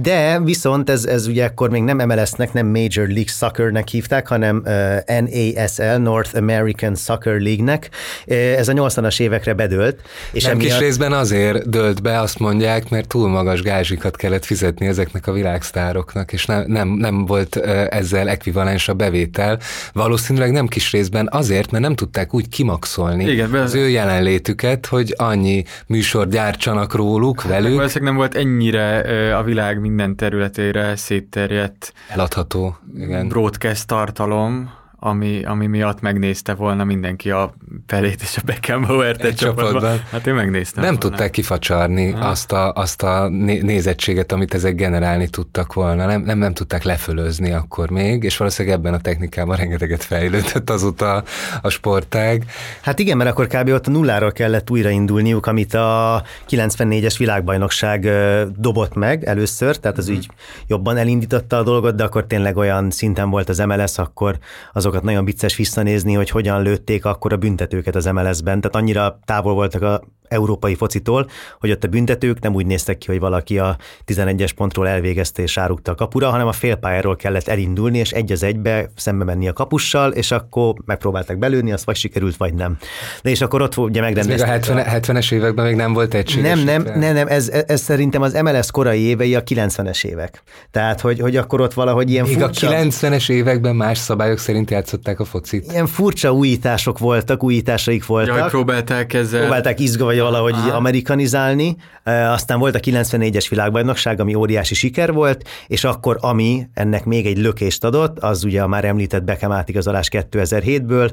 [0.00, 4.62] De viszont ez, ez ugye akkor még nem MLS-nek, nem Major League Soccer-nek hívták, hanem
[5.06, 7.90] NASL, North American Soccer League-nek.
[8.26, 10.00] Ez a 80-as évekre bedőlt.
[10.32, 10.68] És nem emiatt...
[10.68, 15.32] kis részben azért dölt be, azt mondják, mert túl magas gázsikat kellett fizetni ezeknek a
[15.32, 17.56] világsztároknak, és nem, nem, nem nem volt
[17.90, 19.58] ezzel ekvivalens a bevétel.
[19.92, 25.14] Valószínűleg nem kis részben azért, mert nem tudták úgy kimaxolni Igen, az ő jelenlétüket, hogy
[25.16, 27.74] annyi műsor gyártsanak róluk, hát, velük.
[27.74, 33.28] Valószínűleg nem volt ennyire a világ minden területére szétterjedt eladható igen.
[33.28, 37.54] broadcast tartalom, ami, ami miatt megnézte volna mindenki a
[37.86, 39.72] felét és a Beckenbauer-t egy csapatban.
[39.72, 40.02] csapatban.
[40.10, 41.08] Hát én megnéztem Nem volna.
[41.08, 42.26] tudták kifacsarni ha.
[42.26, 46.06] azt a, azt a nézettséget, amit ezek generálni tudtak volna.
[46.06, 51.22] Nem, nem, nem tudták lefölözni akkor még, és valószínűleg ebben a technikában rengeteget fejlődött azóta
[51.62, 52.44] a sportág.
[52.80, 53.68] Hát igen, mert akkor kb.
[53.68, 58.08] ott a nulláról kellett újraindulniuk, amit a 94-es világbajnokság
[58.56, 60.14] dobott meg először, tehát az mm.
[60.14, 60.28] úgy
[60.66, 64.38] jobban elindította a dolgot, de akkor tényleg olyan szinten volt az MLS, akkor
[64.72, 69.18] az azokat nagyon vicces visszanézni, hogy hogyan lőtték akkor a büntetőket az MLS-ben, tehát annyira
[69.24, 71.28] távol voltak a európai focitól,
[71.60, 75.58] hogy ott a büntetők nem úgy néztek ki, hogy valaki a 11-es pontról elvégezte és
[75.58, 79.52] árukta a kapura, hanem a félpályáról kellett elindulni, és egy az egybe szembe menni a
[79.52, 82.76] kapussal, és akkor megpróbáltak belőni, az vagy sikerült, vagy nem.
[83.22, 84.46] De és akkor ott ugye megrendezték.
[84.46, 86.62] Ez még a 70, 70-es években még nem volt egységes.
[86.62, 90.42] Nem, nem, nem, nem ez, ez, szerintem az MLS korai évei a 90-es évek.
[90.70, 92.68] Tehát, hogy, hogy akkor ott valahogy ilyen még furcsa...
[92.68, 95.72] a 90-es években más szabályok szerint játszották a focit.
[95.72, 98.36] Ilyen furcsa újítások voltak, újításaik voltak.
[98.36, 99.40] Jaj, próbálták ezzel.
[99.40, 100.76] Próbálták izga, vagy valahogy Aha.
[100.76, 101.76] amerikanizálni.
[102.04, 107.38] Aztán volt a 94-es világbajnokság, ami óriási siker volt, és akkor ami ennek még egy
[107.38, 111.10] lökést adott, az ugye a már említett Beckham átigazolás 2007-ből,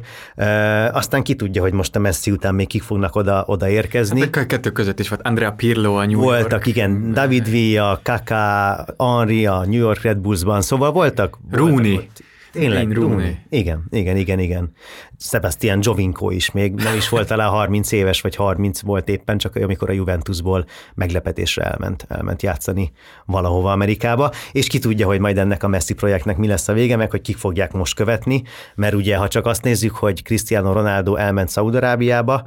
[0.91, 4.19] aztán ki tudja, hogy most a Messi után még kik fognak oda, oda érkezni.
[4.19, 6.39] Hát a kettő között is volt Andrea Pirlo a New York.
[6.39, 11.39] Voltak, igen, David Villa, Kaká, Henry a New York Red Bullsban, szóval voltak.
[11.51, 11.91] Rooney.
[11.91, 13.37] Voltak Tényleg, Rooney.
[13.49, 14.71] Igen, igen, igen, igen.
[15.17, 19.55] Sebastian Jovinko is még nem is volt talán 30 éves, vagy 30 volt éppen, csak
[19.55, 20.65] amikor a Juventusból
[20.95, 22.91] meglepetésre elment, elment játszani
[23.25, 26.95] valahova Amerikába, és ki tudja, hogy majd ennek a Messi projektnek mi lesz a vége,
[26.95, 28.43] meg hogy kik fogják most követni,
[28.75, 32.43] mert ugye, ha csak azt nézzük, hogy Cristiano Ronaldo elment Szaudarábiába,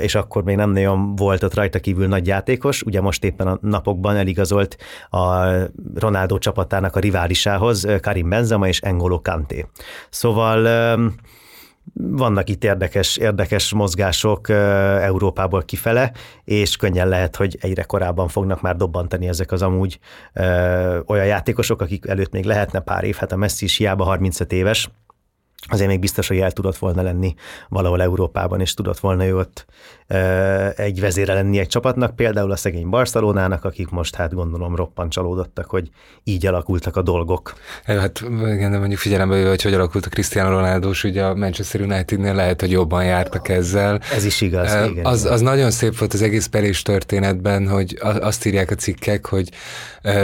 [0.00, 3.58] és akkor még nem nagyon volt ott rajta kívül nagy játékos, ugye most éppen a
[3.60, 4.76] napokban eligazolt
[5.10, 5.46] a
[5.94, 9.66] Ronaldo csapatának a riválisához Karim Benzema és Engolo Kanté.
[10.10, 10.60] Szóval
[11.94, 16.12] vannak itt érdekes, érdekes mozgások Európából kifele,
[16.44, 19.98] és könnyen lehet, hogy egyre korábban fognak már dobbantani ezek az amúgy
[21.06, 24.90] olyan játékosok, akik előtt még lehetne pár év, hát a Messi is hiába 35 éves,
[25.68, 27.34] azért még biztos, hogy el tudott volna lenni
[27.68, 29.46] valahol Európában, és tudott volna ő
[30.76, 35.70] egy vezére lenni egy csapatnak, például a szegény Barcelonának, akik most hát gondolom roppant csalódottak,
[35.70, 35.90] hogy
[36.24, 37.54] így alakultak a dolgok.
[37.84, 42.34] Hát igen, de mondjuk figyelembe hogy hogy alakult a Cristiano Ronaldo, ugye a Manchester Unitednél
[42.34, 44.00] lehet, hogy jobban jártak ezzel.
[44.14, 45.04] Ez is igaz, igen.
[45.04, 49.48] Az, az nagyon szép volt az egész Pelés történetben, hogy azt írják a cikkek, hogy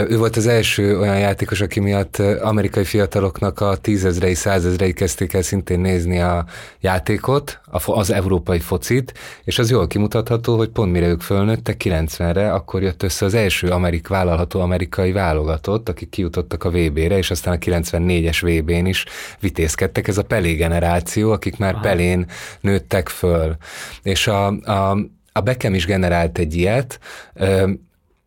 [0.07, 5.41] ő volt az első olyan játékos, aki miatt amerikai fiataloknak a tízezrei, százezrei kezdték el
[5.41, 6.45] szintén nézni a
[6.79, 12.81] játékot, az európai focit, és az jól kimutatható, hogy pont mire ők fölnőttek 90-re, akkor
[12.81, 17.57] jött össze az első amerik vállalható amerikai válogatott, akik kijutottak a VB-re, és aztán a
[17.57, 19.05] 94-es VB-n is
[19.39, 20.07] vitézkedtek.
[20.07, 21.81] Ez a Pelé generáció, akik már Aha.
[21.81, 22.25] Pelén
[22.61, 23.55] nőttek föl.
[24.03, 24.97] És a, a,
[25.31, 26.99] a Beckham is generált egy ilyet,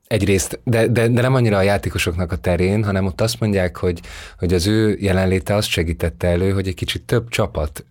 [0.07, 4.01] Egyrészt, de, de, de nem annyira a játékosoknak a terén, hanem ott azt mondják, hogy,
[4.39, 7.85] hogy az ő jelenléte azt segítette elő, hogy egy kicsit több csapat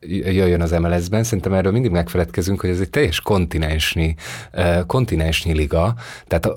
[0.00, 1.24] jöjjön az MLS-ben.
[1.24, 4.14] Szerintem erről mindig megfeledkezünk, hogy ez egy teljes kontinensnyi,
[4.86, 5.94] kontinensnyi liga,
[6.26, 6.48] tehát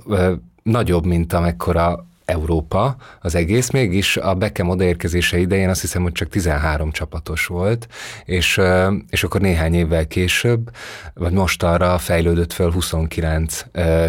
[0.63, 6.29] nagyobb, mint amekkora Európa az egész, mégis a Beckham odaérkezése idején azt hiszem, hogy csak
[6.29, 7.87] 13 csapatos volt,
[8.25, 8.61] és,
[9.09, 10.69] és akkor néhány évvel később,
[11.13, 13.65] vagy most arra fejlődött fel 29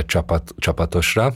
[0.07, 1.35] csapat, csapatosra,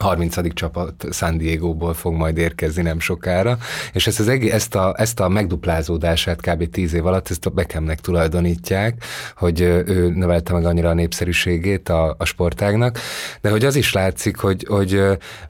[0.00, 0.54] 30.
[0.54, 3.58] csapat San Diego-ból fog majd érkezni nem sokára,
[3.92, 6.70] és ezt, az egész, ezt, a, ezt a megduplázódását kb.
[6.70, 9.04] 10 év alatt ezt a Beckhamnek tulajdonítják,
[9.36, 12.98] hogy ő növelte meg annyira a népszerűségét a, a sportágnak,
[13.40, 15.02] de hogy az is látszik, hogy, hogy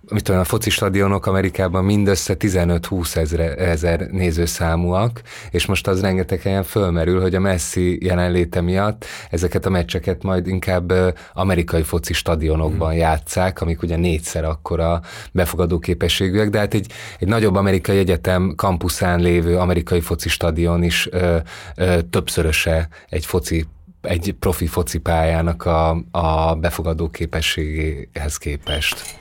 [0.08, 6.40] mit tudom, a foci stadionok Amerikában mindössze 15-20 ezer, ezer nézőszámúak, és most az rengeteg
[6.40, 10.92] helyen fölmerül, hogy a Messi jelenléte miatt ezeket a meccseket majd inkább
[11.32, 12.98] amerikai foci stadionokban hmm.
[12.98, 15.00] játszák, amik ugye négyszer egyszer akkora
[15.32, 21.08] befogadó képességűek, de hát egy, egy nagyobb amerikai egyetem kampuszán lévő amerikai foci stadion is
[21.10, 21.36] ö,
[21.76, 23.66] ö, többszöröse egy foci
[24.00, 29.18] egy profi foci pályának a, a befogadó képességéhez képest.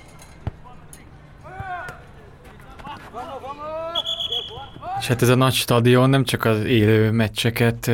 [4.99, 7.91] És hát ez a nagy stadion nem csak az élő meccseket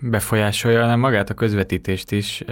[0.00, 2.42] befolyásolja, hanem magát a közvetítést is.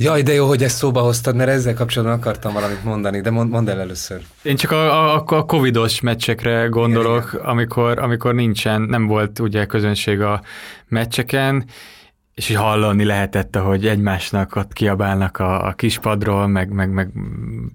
[0.00, 3.50] Jaj, de jó, hogy ezt szóba hoztad, mert ezzel kapcsolatban akartam valamit mondani, de mond,
[3.50, 4.20] mondd el először.
[4.42, 7.46] Én csak a, a, a covidos meccsekre gondolok, igen, igen.
[7.46, 10.42] Amikor, amikor nincsen, nem volt ugye közönség a
[10.88, 11.64] meccseken,
[12.34, 17.10] és így hallani lehetett, hogy egymásnak ott kiabálnak a, a kispadról, meg, meg, meg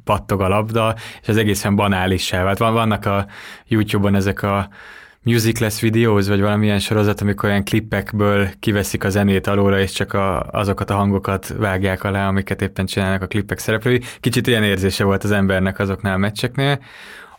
[0.04, 2.58] pattog a labda, és az egészen banálissá vált.
[2.58, 3.26] Van, vannak a
[3.68, 4.70] YouTube-on ezek a
[5.24, 10.42] musicless videóz, vagy valamilyen sorozat, amikor olyan klippekből kiveszik a zenét alóla, és csak a,
[10.42, 14.02] azokat a hangokat vágják alá, amiket éppen csinálnak a klippek szereplői.
[14.20, 16.80] Kicsit ilyen érzése volt az embernek azoknál a meccseknél,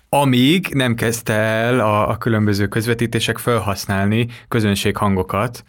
[0.09, 5.65] amíg nem kezdte el a, a különböző közvetítések felhasználni közönséghangokat,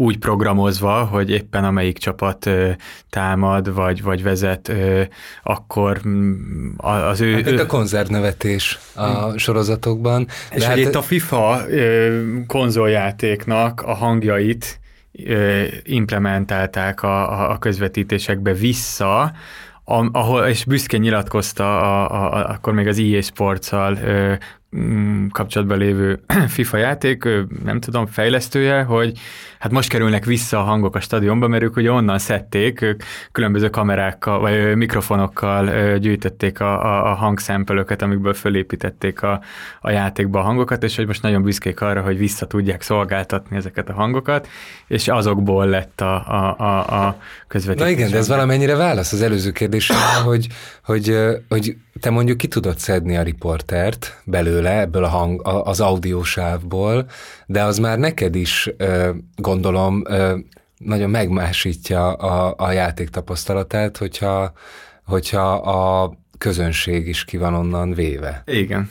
[0.00, 2.50] úgy programozva, hogy éppen amelyik csapat
[3.10, 4.72] támad, vagy, vagy vezet,
[5.42, 7.32] akkor mm, az ő...
[7.32, 7.58] Hát ő...
[7.58, 10.28] a konzervnevetés a sorozatokban.
[10.50, 10.76] És hát...
[10.76, 11.60] itt a FIFA
[12.46, 14.80] konzoljátéknak a hangjait
[15.82, 19.32] implementálták a, a közvetítésekbe vissza,
[20.12, 24.67] ahol, és büszkén nyilatkozta a, a, akkor még az EA Sports-szal Mm,
[25.32, 26.20] kapcsolatban lévő
[26.56, 27.28] FIFA játék,
[27.64, 29.18] nem tudom, fejlesztője, hogy
[29.58, 33.02] hát most kerülnek vissza a hangok a stadionba, mert ők ugye onnan szedték, ők
[33.32, 39.40] különböző kamerákkal, vagy mikrofonokkal gyűjtötték a, a, a hangszempelőket, amikből fölépítették a,
[39.80, 43.88] a játékba a hangokat, és hogy most nagyon büszkék arra, hogy vissza tudják szolgáltatni ezeket
[43.88, 44.48] a hangokat,
[44.86, 47.86] és azokból lett a, a, a, a közvetítés.
[47.86, 50.46] Na igen, de ez valamennyire válasz az előző kérdésre, hogy,
[50.82, 51.16] hogy,
[51.48, 57.06] hogy te mondjuk ki tudod szedni a riportert belőle, ebből a hang, az audiósávból,
[57.46, 58.70] de az már neked is
[59.36, 60.02] gondolom
[60.78, 64.52] nagyon megmásítja a, a játék tapasztalatát, hogyha,
[65.04, 68.42] hogyha a közönség is ki van onnan véve.
[68.46, 68.90] Igen.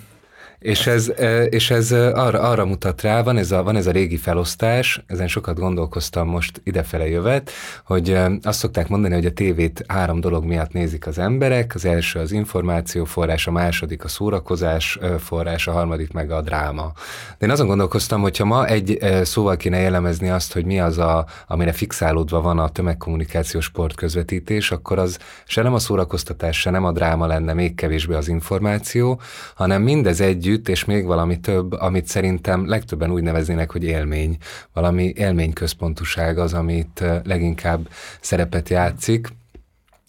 [0.67, 1.11] És ez,
[1.49, 5.27] és ez arra, arra mutat rá, van ez, a, van ez a régi felosztás, ezen
[5.27, 7.51] sokat gondolkoztam most idefele jövet,
[7.83, 12.19] hogy azt szokták mondani, hogy a tévét három dolog miatt nézik az emberek, az első
[12.19, 16.91] az információ forrás, a második a szórakozás forrás, a harmadik meg a dráma.
[17.37, 21.25] De én azon gondolkoztam, hogyha ma egy szóval kéne jellemezni azt, hogy mi az, a,
[21.47, 26.85] amire fixálódva van a tömegkommunikációs sport közvetítés, akkor az se nem a szórakoztatás, se nem
[26.85, 29.19] a dráma lenne, még kevésbé az információ,
[29.55, 34.37] hanem mindez egy együtt, és még valami több, amit szerintem legtöbben úgy neveznének, hogy élmény.
[34.73, 37.89] Valami élményközpontúság az, amit leginkább
[38.21, 39.27] szerepet játszik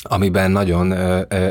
[0.03, 0.93] amiben nagyon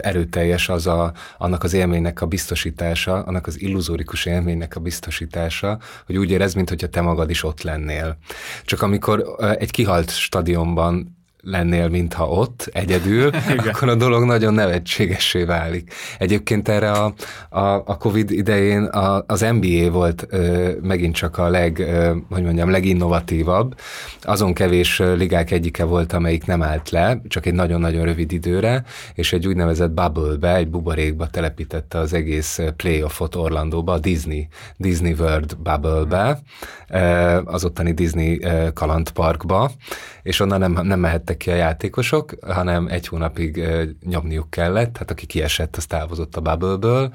[0.02, 6.18] erőteljes az a, annak az élménynek a biztosítása, annak az illuzórikus élménynek a biztosítása, hogy
[6.18, 8.18] úgy érez, mintha te magad is ott lennél.
[8.66, 11.16] Csak amikor egy kihalt stadionban
[11.50, 13.32] lennél, mintha ott, egyedül,
[13.72, 15.93] akkor a dolog nagyon nevetségessé válik.
[16.20, 17.14] Egyébként erre a,
[17.50, 22.43] a, a Covid idején a, az NBA volt ö, megint csak a leg, ö, hogy
[22.43, 23.76] mondjam, leginnovatívabb.
[24.22, 28.84] Azon kevés ligák egyike volt, amelyik nem állt le, csak egy nagyon-nagyon rövid időre,
[29.14, 35.58] és egy úgynevezett bubble-be, egy buborékba telepítette az egész playoffot Orlandóba, a Disney, Disney World
[35.58, 36.41] bubble-be,
[37.45, 38.41] az ottani Disney
[38.74, 39.72] kalandparkba,
[40.24, 43.68] és onnan nem, nem mehettek ki a játékosok, hanem egy hónapig
[44.06, 47.10] nyomniuk kellett, hát aki kiesett, az távozott a bubble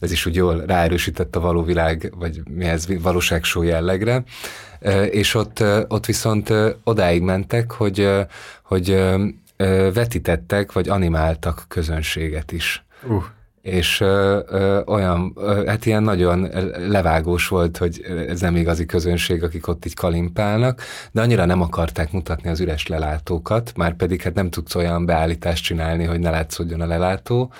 [0.00, 4.24] ez is úgy jól ráerősített a való világ, vagy mi ez, valóságsó jellegre,
[5.10, 6.52] és ott, ott viszont
[6.84, 8.08] odáig mentek, hogy,
[8.62, 9.04] hogy
[9.94, 12.84] vetítettek, vagy animáltak közönséget is.
[13.02, 13.24] Uh
[13.64, 16.48] és ö, ö, olyan, ö, hát ilyen nagyon
[16.88, 22.12] levágós volt, hogy ez nem igazi közönség, akik ott így kalimpálnak, de annyira nem akarták
[22.12, 26.80] mutatni az üres lelátókat, már pedig hát nem tudsz olyan beállítást csinálni, hogy ne látszódjon
[26.80, 27.52] a lelátó,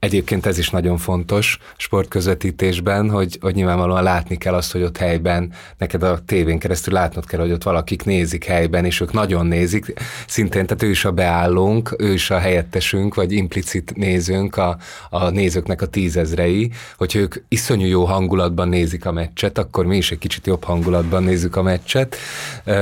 [0.00, 5.52] Egyébként ez is nagyon fontos sportközvetítésben, hogy, hogy nyilvánvalóan látni kell azt, hogy ott helyben,
[5.78, 9.92] neked a tévén keresztül látnod kell, hogy ott valakik nézik helyben, és ők nagyon nézik.
[10.26, 14.76] Szintén, tehát ő is a beállónk, ő is a helyettesünk, vagy implicit nézőnk, a,
[15.10, 20.10] a nézőknek a tízezrei, hogy ők iszonyú jó hangulatban nézik a meccset, akkor mi is
[20.10, 22.16] egy kicsit jobb hangulatban nézzük a meccset,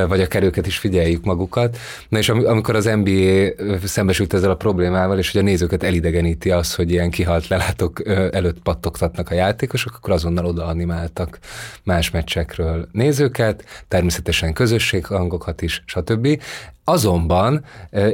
[0.08, 1.78] vagy a kerőket is figyeljük magukat.
[2.08, 3.48] Na és amikor az NBA
[3.84, 8.06] szembesült ezzel a problémával, és hogy a nézőket elidegeníti az, hogy ilyen ilyen kihalt lelátok
[8.34, 11.38] előtt pattogtatnak a játékosok, akkor azonnal oda animáltak
[11.84, 16.42] más meccsekről nézőket, természetesen közösséghangokat is, stb.
[16.88, 17.64] Azonban,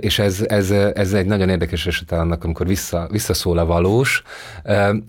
[0.01, 4.23] és ez, ez, ez egy nagyon érdekes eset annak, amikor vissza, visszaszól a valós,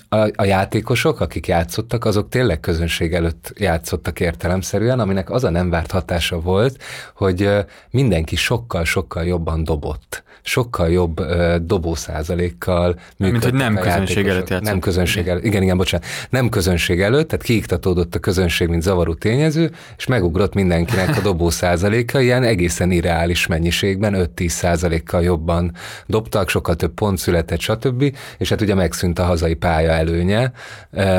[0.09, 5.69] a, a játékosok, akik játszottak, azok tényleg közönség előtt játszottak értelemszerűen, aminek az a nem
[5.69, 6.81] várt hatása volt,
[7.15, 7.49] hogy
[7.89, 11.21] mindenki sokkal-sokkal jobban dobott sokkal jobb
[11.61, 14.67] dobószázalékkal Mint hogy nem közönség előtt játszott.
[14.67, 16.05] Nem közönség előtt, igen, igen, bocsánat.
[16.29, 21.49] Nem közönség előtt, tehát kiiktatódott a közönség, mint zavaró tényező, és megugrott mindenkinek a dobó
[21.49, 25.71] százaléka, ilyen egészen irreális mennyiségben, 5-10 százalékkal jobban
[26.05, 28.15] dobtak, sokkal több pont született, stb.
[28.37, 30.51] És hát ugye megszűnt a hazai pálya előnye,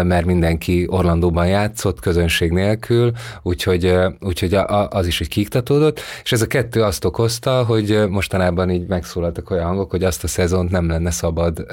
[0.03, 3.13] mert mindenki Orlandóban játszott, közönség nélkül,
[3.43, 4.55] úgyhogy, úgyhogy
[4.89, 9.67] az is egy kiiktatódott, és ez a kettő azt okozta, hogy mostanában így megszólaltak olyan
[9.67, 11.67] hangok, hogy azt a szezont nem lenne szabad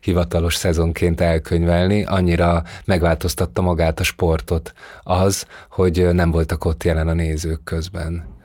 [0.00, 4.72] hivatalos szezonként elkönyvelni, annyira megváltoztatta magát a sportot
[5.02, 8.36] az, hogy nem voltak ott jelen a nézők közben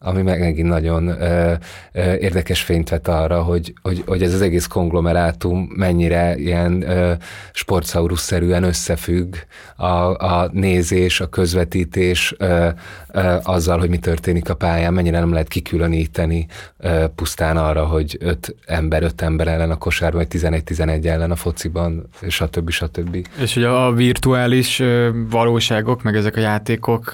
[0.00, 1.52] ami meg megint nagyon ö,
[1.92, 7.12] ö, érdekes fényt vet arra, hogy, hogy, hogy ez az egész konglomerátum mennyire ilyen ö,
[7.52, 9.34] sportszaurusz-szerűen összefügg
[9.76, 12.68] a, a nézés, a közvetítés ö,
[13.08, 16.46] ö, azzal, hogy mi történik a pályán, mennyire nem lehet kikülöníteni
[16.78, 21.36] ö, pusztán arra, hogy öt ember, öt ember ellen a kosárban, vagy 11-11 ellen a
[21.36, 22.70] fociban, stb.
[22.70, 23.26] stb.
[23.40, 24.82] És hogy a virtuális
[25.30, 27.12] valóságok, meg ezek a játékok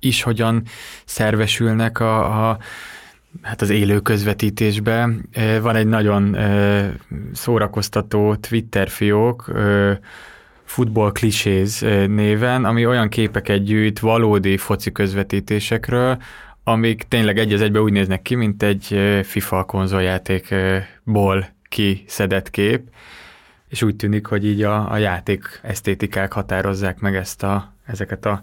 [0.00, 0.62] is hogyan
[1.04, 2.58] szervesülnek a, a
[3.42, 5.08] hát az élő közvetítésbe.
[5.60, 6.36] Van egy nagyon
[7.32, 9.52] szórakoztató Twitter fiók,
[10.64, 16.22] Football Clichés néven, ami olyan képeket gyűjt valódi foci közvetítésekről,
[16.64, 22.80] amik tényleg egy az egybe úgy néznek ki, mint egy FIFA konzoljátékból kiszedett kép,
[23.68, 28.42] és úgy tűnik, hogy így a, a játék esztétikák határozzák meg ezt a, ezeket a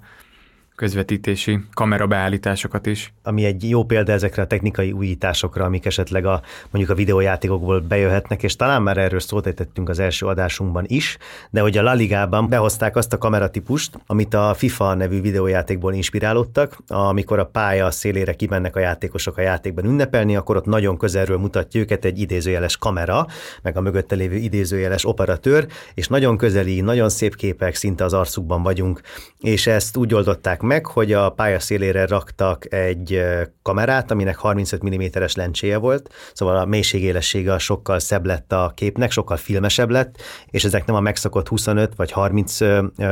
[0.76, 3.14] közvetítési kamerabeállításokat is.
[3.24, 8.44] Ami egy jó példa ezekre a technikai újításokra, amik esetleg a, mondjuk a videójátékokból bejöhetnek,
[8.44, 11.18] és talán már erről szót ejtettünk az első adásunkban is,
[11.50, 16.78] de hogy a La Ligában behozták azt a kameratípust, amit a FIFA nevű videójátékból inspirálódtak,
[16.88, 21.80] amikor a pálya szélére kimennek a játékosok a játékban ünnepelni, akkor ott nagyon közelről mutatja
[21.80, 23.28] őket egy idézőjeles kamera,
[23.62, 28.64] meg a mögötte lévő idézőjeles operatőr, és nagyon közeli, nagyon szép képek, szinte az arcukban
[28.64, 29.02] vagyunk,
[29.40, 33.24] és ezt úgy oldották meg, hogy a pálya szélére raktak egy
[33.62, 39.38] kamerát, aminek 35 mm-es lencséje volt, szóval a mélységélessége sokkal szebb lett a képnek, sokkal
[39.38, 42.58] filmesebb lett, és ezek nem a megszokott 25 vagy 30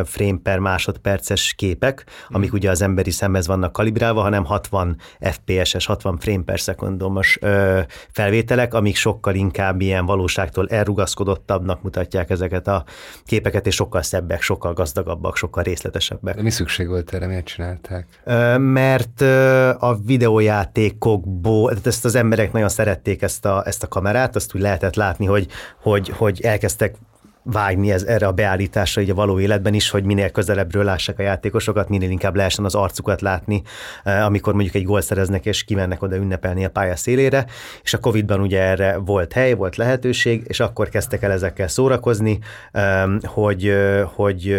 [0.03, 2.55] frame per másodperces képek, amik mm.
[2.55, 7.39] ugye az emberi szemhez vannak kalibrálva, hanem 60 FPS-es, 60 frame per szekundumos
[8.11, 12.83] felvételek, amik sokkal inkább ilyen valóságtól elrugaszkodottabbnak mutatják ezeket a
[13.25, 16.35] képeket, és sokkal szebbek, sokkal gazdagabbak, sokkal részletesebbek.
[16.35, 17.27] De mi szükség volt erre?
[17.43, 18.07] Miért csinálták?
[18.59, 19.21] Mert
[19.81, 24.61] a videójátékokból, tehát ezt az emberek nagyon szerették ezt a, ezt a kamerát, azt úgy
[24.61, 25.47] lehetett látni, hogy,
[25.81, 26.95] hogy, hogy elkezdtek
[27.45, 31.21] vágni ez, erre a beállításra így a való életben is, hogy minél közelebbről lássák a
[31.21, 33.61] játékosokat, minél inkább lehessen az arcukat látni,
[34.03, 37.45] amikor mondjuk egy gól szereznek és kimennek oda ünnepelni a pálya szélére,
[37.81, 42.39] és a Covid-ban ugye erre volt hely, volt lehetőség, és akkor kezdtek el ezekkel szórakozni,
[43.23, 43.73] hogy,
[44.15, 44.55] hogy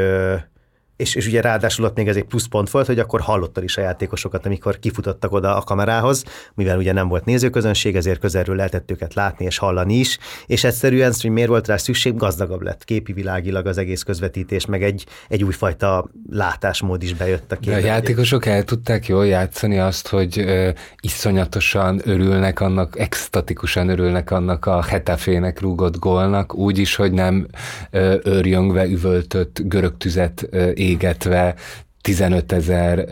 [0.97, 3.81] és, és ugye ráadásul ott még ez egy pluszpont volt, hogy akkor hallottad is a
[3.81, 6.25] játékosokat, amikor kifutottak oda a kamerához,
[6.55, 11.13] mivel ugye nem volt nézőközönség, ezért közelről lehetett őket látni és hallani is, és egyszerűen,
[11.21, 15.45] hogy miért volt rá szükség, gazdagabb lett képi világilag az egész közvetítés, meg egy, egy
[15.45, 17.77] újfajta látásmód is bejött a képbe.
[17.77, 20.71] A játékosok el tudták jól játszani azt, hogy ö,
[21.01, 27.47] iszonyatosan örülnek annak, extatikusan örülnek annak a hetafének rúgott gólnak, úgy is, hogy nem
[27.91, 31.55] ö, őrjöngve üvöltött görög tüzet ö, égetve
[32.01, 33.05] 15 ezer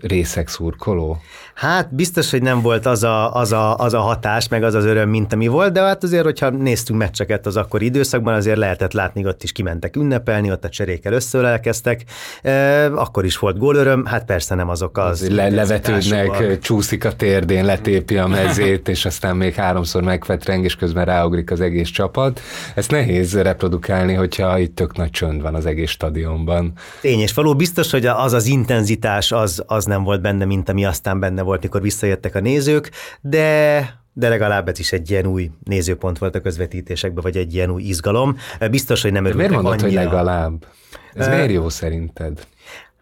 [0.00, 1.20] részek szurkoló?
[1.62, 4.84] Hát biztos, hogy nem volt az a, az, a, az a hatás, meg az az
[4.84, 8.92] öröm, mint ami volt, de hát azért, hogyha néztünk meccseket az akkori időszakban, azért lehetett
[8.92, 12.04] látni, hogy ott is kimentek ünnepelni, ott a cserékkel összeölelkeztek,
[12.42, 15.28] e, akkor is volt gólöröm, hát persze nem azok az.
[15.28, 21.04] Le, levetődnek, csúszik a térdén, letépi a mezét, és aztán még háromszor megvetreng, és közben
[21.04, 22.40] ráugrik az egész csapat.
[22.74, 26.72] Ezt nehéz reprodukálni, hogyha itt tök nagy csönd van az egész stadionban.
[27.00, 30.84] Tény és való, biztos, hogy az az intenzitás az, az nem volt benne, mint ami
[30.84, 32.90] aztán benne benne volt, mikor visszajöttek a nézők,
[33.20, 37.70] de de legalább ez is egy ilyen új nézőpont volt a közvetítésekben, vagy egy ilyen
[37.70, 38.36] új izgalom.
[38.70, 40.00] Biztos, hogy nem örültek Miért mondod, annyira.
[40.00, 40.66] hogy legalább?
[41.14, 42.46] Ez uh, miért jó szerinted?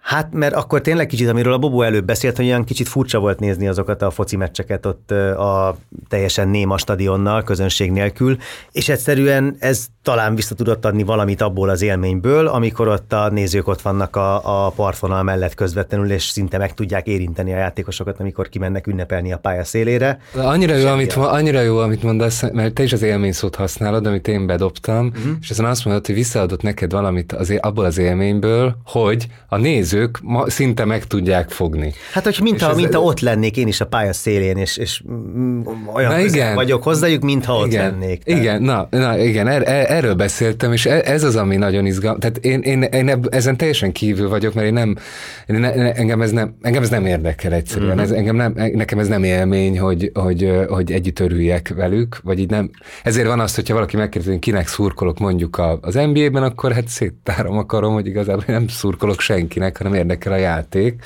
[0.01, 3.41] Hát, mert akkor tényleg kicsit, amiről a Bobó előbb beszélt, hogy olyan kicsit furcsa volt
[3.41, 5.77] nézni azokat a foci meccseket ott a
[6.09, 8.37] teljesen néma stadionnal, közönség nélkül,
[8.73, 13.69] és egyszerűen ez talán vissza tudott adni valamit abból az élményből, amikor ott a nézők
[13.69, 18.49] ott vannak a, a partvonal mellett közvetlenül, és szinte meg tudják érinteni a játékosokat, amikor
[18.49, 20.19] kimennek ünnepelni a pálya szélére.
[20.37, 24.47] Annyira jó, amit, annyira jó, amit mondasz, mert te is az élményszót használod, amit én
[24.47, 25.33] bedobtam, uh-huh.
[25.41, 30.19] és ezen azt mondod, hogy visszaadott neked valamit az, abból az élményből, hogy a nézők
[30.23, 31.93] ma, szinte meg tudják fogni.
[32.13, 33.07] Hát, hogy mintha, mintha ez...
[33.07, 35.03] ott lennék én is a pálya szélén, és, és
[35.95, 38.23] olyan na igen, vagyok hozzájuk, mintha igen, ott lennék.
[38.23, 38.41] Tehát.
[38.41, 42.21] Igen, na, na igen, er, er, erről beszéltem, és e- ez az, ami nagyon izgalmas.
[42.21, 44.97] Tehát én, én, én ezen teljesen kívül vagyok, mert én nem,
[45.47, 47.91] én ne, engem, ez nem engem ez nem érdekel egyszerűen.
[47.91, 48.05] Uh-huh.
[48.05, 52.51] Ez, engem nem, nekem ez nem élmény, hogy, hogy, hogy együtt örüljek velük, vagy így
[52.51, 52.71] nem.
[53.03, 57.59] Ezért van az, hogyha valaki megkérdezi, hogy kinek szurkolok mondjuk az NBA-ben, akkor hát széttárom
[57.59, 61.05] akarom, hogy igazából nem szurkolok senkinek, hanem érdekel a játék,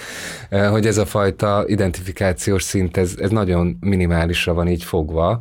[0.71, 5.41] hogy ez a fajta identifikációs szint, ez, ez nagyon minimálisra van így fogva.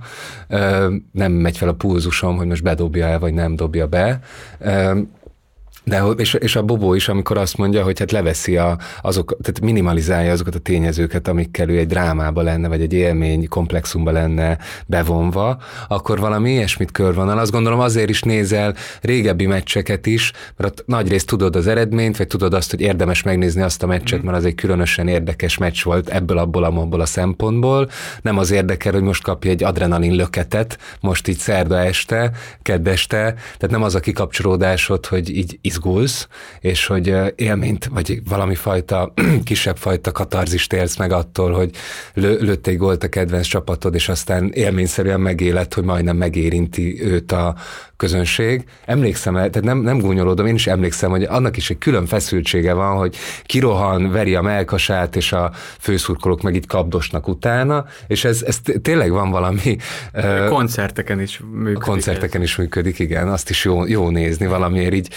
[1.12, 4.20] Nem megy fel a pulzusom, hogy most bedobja el, vagy nem dobja be.
[5.84, 9.62] De, és, és a Bobó is, amikor azt mondja, hogy hát leveszi a, azok, tehát
[9.62, 15.62] minimalizálja azokat a tényezőket, amikkel ő egy drámába lenne, vagy egy élmény komplexumba lenne bevonva,
[15.88, 17.38] akkor valami ilyesmit körvonal.
[17.38, 22.18] Azt gondolom azért is nézel régebbi meccseket is, mert ott nagy részt tudod az eredményt,
[22.18, 24.26] vagy tudod azt, hogy érdemes megnézni azt a meccset, mm.
[24.26, 27.90] mert az egy különösen érdekes meccs volt ebből, abból, abból a szempontból.
[28.22, 32.32] Nem az érdekel, hogy most kapja egy adrenalin löketet, most így szerda este,
[32.62, 36.28] keddeste, tehát nem az a kikapcsolódásod, hogy így izgulsz,
[36.60, 39.14] és hogy élményt, vagy valami fajta,
[39.44, 41.70] kisebb fajta katarzist élsz meg attól, hogy
[42.14, 47.32] lő, lőtt egy gólt a kedvenc csapatod, és aztán élményszerűen megélet, hogy majdnem megérinti őt
[47.32, 47.56] a
[47.98, 48.64] közönség.
[48.86, 52.98] Emlékszem, tehát nem, nem gúnyolódom, én is emlékszem, hogy annak is egy külön feszültsége van,
[52.98, 58.60] hogy kirohan, veri a melkasát, és a főszurkolók meg így kapdosnak utána, és ez, ez
[58.82, 59.78] tényleg van valami...
[60.50, 61.80] Koncerteken is működik.
[61.80, 62.48] Koncerteken ez.
[62.48, 65.10] is működik, igen, azt is jó, jó nézni valamiért így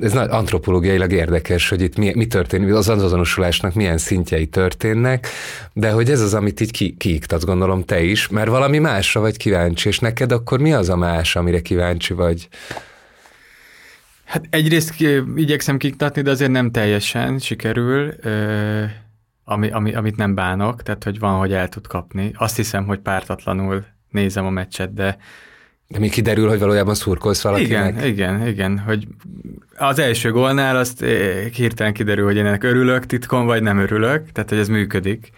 [0.00, 5.28] ez nagy antropológiailag érdekes, hogy itt mi, mi történik, az azonosulásnak milyen szintjei történnek,
[5.72, 9.36] de hogy ez az, amit így ki, kiiktatsz, gondolom te is, mert valami másra vagy
[9.36, 12.48] kíváncsi, és neked akkor mi az a más, amire kíváncsi vagy?
[14.24, 14.94] Hát egyrészt
[15.36, 18.14] igyekszem kiktatni, de azért nem teljesen sikerül,
[19.44, 22.32] ami, ami, amit nem bánok, tehát hogy van, hogy el tud kapni.
[22.36, 25.16] Azt hiszem, hogy pártatlanul nézem a meccset, de
[25.88, 27.94] de mi kiderül, hogy valójában szurkolsz valakinek?
[27.94, 29.06] Igen, igen, igen, hogy
[29.76, 34.32] az első gólnál azt eh, hirtelen kiderül, hogy én ennek örülök titkon, vagy nem örülök,
[34.32, 35.30] tehát hogy ez működik.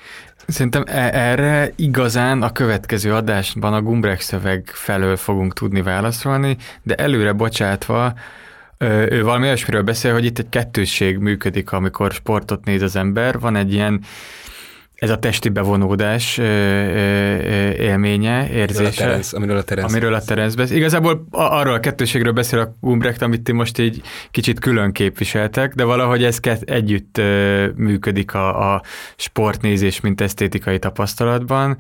[0.47, 6.95] Szerintem e- erre igazán a következő adásban a Gumbrek szöveg felől fogunk tudni válaszolni, de
[6.95, 8.15] előre bocsátva,
[9.09, 13.39] ő valami olyasmiről beszél, hogy itt egy kettősség működik, amikor sportot néz az ember.
[13.39, 14.01] Van egy ilyen
[14.97, 16.39] ez a testi bevonódás
[17.79, 19.05] élménye, érzése.
[19.05, 20.77] A Terence, amiről a Terence, amiről a Terence beszél.
[20.77, 25.85] Igazából arról a kettőségről beszél a Umbrecht, amit ti most így kicsit külön képviseltek, de
[25.85, 27.21] valahogy ez együtt
[27.75, 28.83] működik a, a
[29.17, 31.77] sportnézés, mint esztétikai tapasztalatban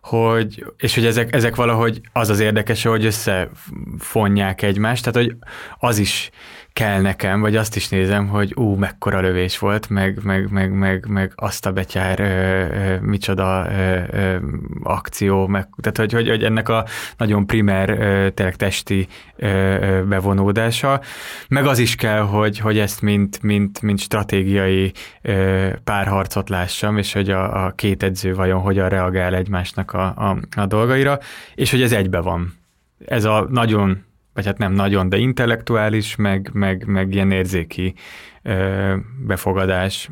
[0.00, 5.36] hogy, és hogy ezek, ezek valahogy az az érdekes, hogy összefonják egymást, tehát hogy
[5.78, 6.30] az is
[6.72, 11.06] kell nekem, vagy azt is nézem, hogy ú, mekkora lövés volt, meg, meg, meg, meg,
[11.08, 14.36] meg azt a betyár ö, ö, micsoda ö, ö,
[14.82, 16.84] akció, meg, tehát hogy, hogy, hogy ennek a
[17.16, 21.00] nagyon primer, ö, tényleg testi ö, bevonódása,
[21.48, 24.92] meg az is kell, hogy, hogy ezt mint, mint, mint stratégiai
[25.22, 30.36] ö, párharcot lássam, és hogy a, a két edző vajon hogyan reagál egymásnak a, a,
[30.56, 31.18] a dolgaira,
[31.54, 32.58] és hogy ez egybe van.
[33.06, 34.08] Ez a nagyon
[34.40, 37.94] vagy hát nem nagyon, de intellektuális, meg, meg, meg ilyen érzéki
[38.42, 38.94] ö,
[39.26, 40.08] befogadás,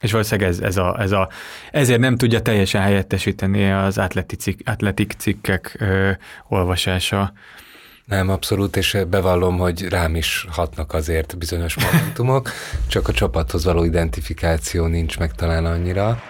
[0.00, 1.28] és valószínűleg ez, ez, a, ez a,
[1.70, 6.10] ezért nem tudja teljesen helyettesíteni az atletik, cikk, atletik cikkek ö,
[6.48, 7.32] olvasása.
[8.04, 12.50] Nem, abszolút, és bevallom, hogy rám is hatnak azért bizonyos momentumok,
[12.86, 16.22] csak a csapathoz való identifikáció nincs meg talán annyira.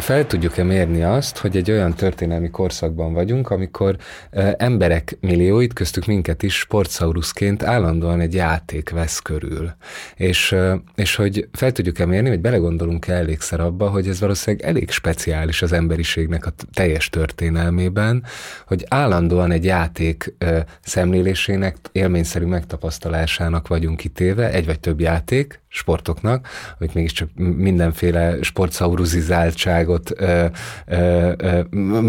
[0.00, 3.96] Fel tudjuk-e mérni azt, hogy egy olyan történelmi korszakban vagyunk, amikor
[4.30, 9.72] e, emberek millióit, köztük minket is sportszauruszként állandóan egy játék vesz körül.
[10.16, 14.90] És, e, és hogy fel tudjuk-e mérni, hogy belegondolunk-e elégszer abba, hogy ez valószínűleg elég
[14.90, 18.24] speciális az emberiségnek a teljes történelmében,
[18.66, 26.48] hogy állandóan egy játék e, szemlélésének, élményszerű megtapasztalásának vagyunk kitéve, egy vagy több játék, sportoknak,
[26.78, 30.46] amik mégiscsak mindenféle sportszauruzizáltságot, ö,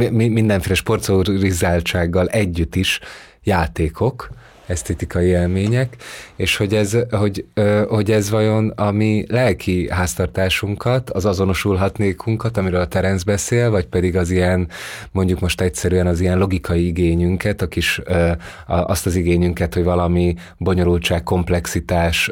[0.10, 3.00] mindenféle sportszauruzizáltsággal együtt is
[3.44, 4.30] játékok,
[4.72, 5.96] esztétikai élmények,
[6.36, 7.46] és hogy ez, hogy,
[7.88, 14.18] hogy ez vajon a mi lelki háztartásunkat, az azonosulhatnékunkat, amiről a Terence beszél, vagy pedig
[14.18, 14.68] az ilyen,
[15.12, 18.02] mondjuk most egyszerűen az ilyen logikai igényünket, a kis,
[18.68, 22.32] azt az igényünket, hogy valami bonyolultság, komplexitás,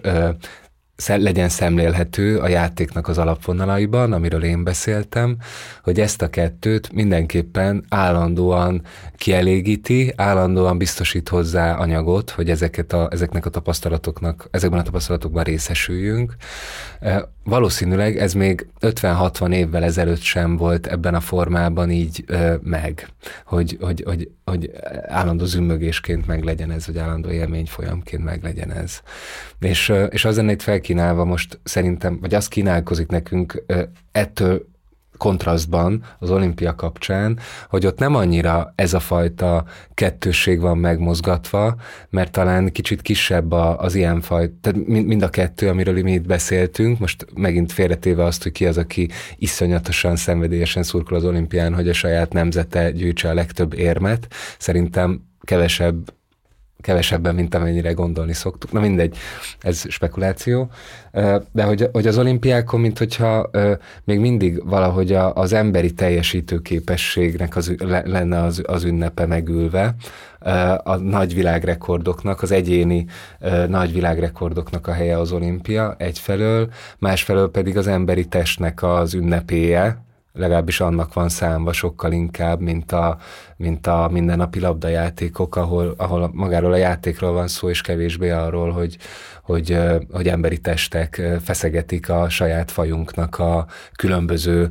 [1.08, 5.38] legyen szemlélhető a játéknak az alapvonalaiban, amiről én beszéltem,
[5.84, 8.82] hogy ezt a kettőt mindenképpen állandóan
[9.16, 16.36] kielégíti, állandóan biztosít hozzá anyagot, hogy ezeket a, ezeknek a tapasztalatoknak, ezekben a tapasztalatokban részesüljünk.
[17.00, 23.08] E, valószínűleg ez még 50-60 évvel ezelőtt sem volt ebben a formában így ö, meg,
[23.46, 24.72] hogy, hogy, hogy, hogy
[25.08, 29.02] állandó zümmögésként meg legyen ez, vagy állandó élményfolyamként meg legyen ez.
[29.60, 33.64] És, és az lenne itt felkínálva most szerintem, vagy az kínálkozik nekünk
[34.12, 34.68] ettől
[35.20, 37.40] kontrasztban az olimpia kapcsán,
[37.70, 41.76] hogy ott nem annyira ez a fajta kettősség van megmozgatva,
[42.10, 47.00] mert talán kicsit kisebb az ilyen fajta, tehát mind a kettő, amiről mi itt beszéltünk,
[47.00, 51.94] most megint félretéve azt, hogy ki az, aki iszonyatosan szenvedélyesen szurkol az olimpián, hogy a
[51.94, 56.14] saját nemzete gyűjtse a legtöbb érmet, szerintem kevesebb
[56.82, 58.72] kevesebben, mint amennyire gondolni szoktuk.
[58.72, 59.18] Na mindegy,
[59.60, 60.70] ez spekuláció.
[61.52, 63.50] De hogy, hogy az olimpiákon, mint hogyha
[64.04, 69.96] még mindig valahogy az emberi teljesítőképességnek az, lenne az, az ünnepe megülve,
[70.84, 73.06] a nagy világrekordoknak, az egyéni
[73.68, 80.04] nagy világrekordoknak a helye az olimpia egyfelől, másfelől pedig az emberi testnek az ünnepéje,
[80.34, 83.18] legalábbis annak van számva sokkal inkább, mint a,
[83.60, 88.98] mint a mindennapi labdajátékok, ahol, ahol magáról a játékról van szó, és kevésbé arról, hogy,
[89.44, 89.78] hogy,
[90.12, 94.70] hogy emberi testek feszegetik a saját fajunknak a különböző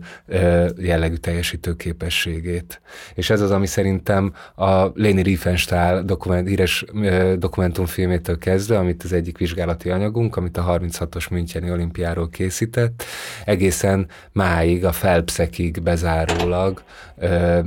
[0.79, 2.81] jellegű teljesítő képességét.
[3.15, 6.85] És ez az, ami szerintem a Leni Riefenstahl dokument, híres
[7.39, 13.05] dokumentumfilmétől kezdve, amit az egyik vizsgálati anyagunk, amit a 36-os Müncheni olimpiáról készített,
[13.45, 16.83] egészen máig, a Phelpsekig bezárólag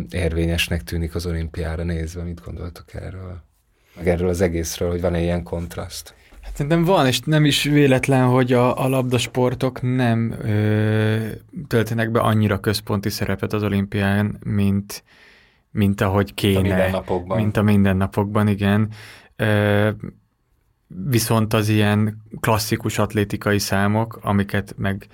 [0.10, 2.24] érvényesnek tűnik az olimpiára nézve.
[2.24, 3.44] Mit gondoltok erről?
[3.96, 6.16] Meg erről az egészről, hogy van-e ilyen kontraszt?
[6.42, 11.28] Hát szerintem van, és nem is véletlen, hogy a, a labdasportok nem ö,
[11.68, 15.04] töltenek be annyira központi szerepet az olimpián, mint,
[15.72, 16.62] mint ahogy kéne.
[16.62, 17.38] Mint a mindennapokban.
[17.38, 18.90] Mint a mindennapokban, igen.
[19.36, 19.90] Ö,
[20.88, 25.08] viszont az ilyen klasszikus atlétikai számok, amiket meg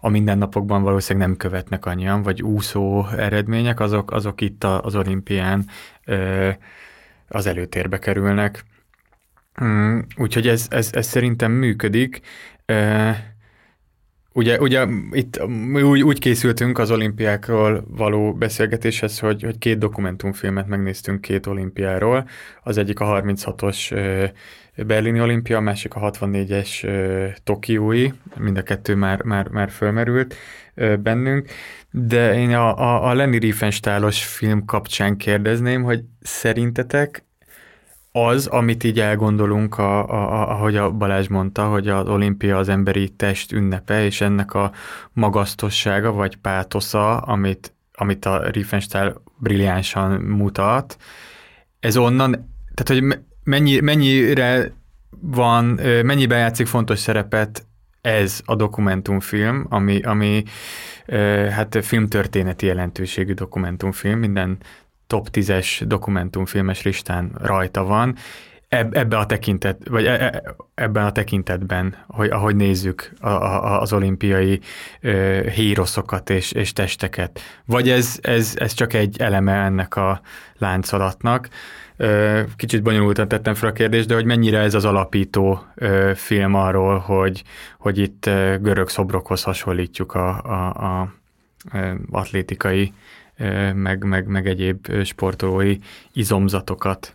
[0.00, 5.66] a mindennapokban valószínűleg nem követnek annyian, vagy úszó eredmények, azok, azok itt az olimpián
[7.28, 8.64] az előtérbe kerülnek.
[9.64, 12.20] Mm, úgyhogy ez, ez, ez szerintem működik.
[14.32, 15.42] Ugye, ugye itt
[15.72, 22.28] úgy, úgy készültünk az olimpiákról való beszélgetéshez, hogy, hogy két dokumentumfilmet megnéztünk két olimpiáról.
[22.62, 23.92] Az egyik a 36-os
[24.86, 26.86] berlini olimpia, a másik a 64-es
[27.44, 30.34] tokiói, mind a kettő már, már, már fölmerült
[30.98, 31.48] bennünk,
[31.90, 37.24] de én a, a, a Lenny Riefenstahlos film kapcsán kérdezném, hogy szerintetek
[38.12, 42.68] az, amit így elgondolunk, a, a, a, ahogy a Balázs mondta, hogy az olimpia az
[42.68, 44.72] emberi test ünnepe, és ennek a
[45.12, 50.96] magasztossága vagy pátosza, amit, amit a Riefenstahl brilliánsan mutat,
[51.80, 52.30] ez onnan,
[52.74, 54.72] tehát hogy mennyi, mennyire
[55.20, 55.64] van,
[56.04, 57.66] mennyiben játszik fontos szerepet
[58.00, 60.42] ez a dokumentumfilm, ami, ami
[61.50, 64.58] hát filmtörténeti jelentőségű dokumentumfilm, minden
[65.06, 68.16] top 10-es dokumentumfilmes listán rajta van,
[68.70, 70.42] Eb, ebbe a tekintet, vagy e, e,
[70.74, 73.28] ebben a tekintetben, hogy ahogy nézzük a,
[73.80, 74.60] az olimpiai
[75.00, 77.40] ö, híroszokat és, és testeket.
[77.64, 80.20] Vagy ez, ez, ez csak egy eleme ennek a
[80.58, 81.48] láncolatnak.
[82.56, 85.64] Kicsit bonyolultan tettem fel a kérdést, de hogy mennyire ez az alapító
[86.14, 87.42] film arról, hogy,
[87.78, 88.24] hogy itt
[88.60, 91.12] görög szobrokhoz hasonlítjuk a, a, a,
[92.10, 92.92] atlétikai
[93.74, 95.78] meg, meg, meg egyéb sportolói
[96.12, 97.14] izomzatokat.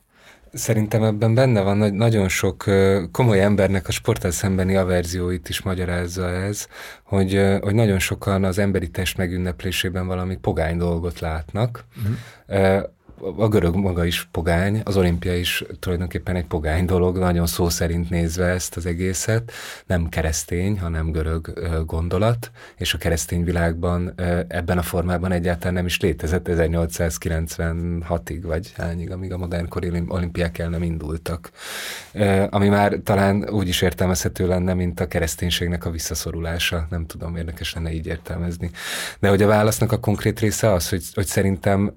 [0.54, 2.64] Szerintem ebben benne van, hogy nagyon sok
[3.12, 6.68] komoly embernek a sporttal szembeni averzióit is magyarázza ez,
[7.04, 11.86] hogy, hogy nagyon sokan az emberi test megünneplésében valami pogány dolgot látnak.
[11.98, 12.94] Uh-huh
[13.38, 18.10] a görög maga is pogány, az olimpia is tulajdonképpen egy pogány dolog, nagyon szó szerint
[18.10, 19.52] nézve ezt az egészet,
[19.86, 21.54] nem keresztény, hanem görög
[21.86, 24.14] gondolat, és a keresztény világban
[24.48, 30.70] ebben a formában egyáltalán nem is létezett 1896-ig, vagy hányig, amíg a modernkori olimpiák el
[30.70, 31.52] nem indultak.
[32.50, 37.74] Ami már talán úgy is értelmezhető lenne, mint a kereszténységnek a visszaszorulása, nem tudom, érdekes
[37.74, 38.72] lenne így értelmezni.
[39.20, 41.94] De hogy a válasznak a konkrét része az, hogy, hogy szerintem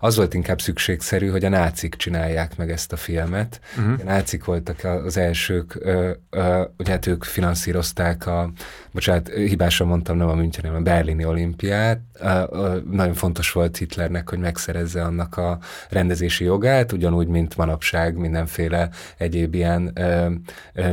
[0.00, 3.60] az volt inkább szükségszerű, hogy a nácik csinálják meg ezt a filmet.
[3.78, 4.00] Uh-huh.
[4.00, 8.52] A nácik voltak az elsők, ö, ö, ugye hát ők finanszírozták a,
[8.96, 12.00] bocsánat, hibásra mondtam, nem a München, hanem a berlini olimpiát.
[12.90, 15.58] Nagyon fontos volt Hitlernek, hogy megszerezze annak a
[15.90, 19.98] rendezési jogát, ugyanúgy, mint manapság mindenféle egyéb ilyen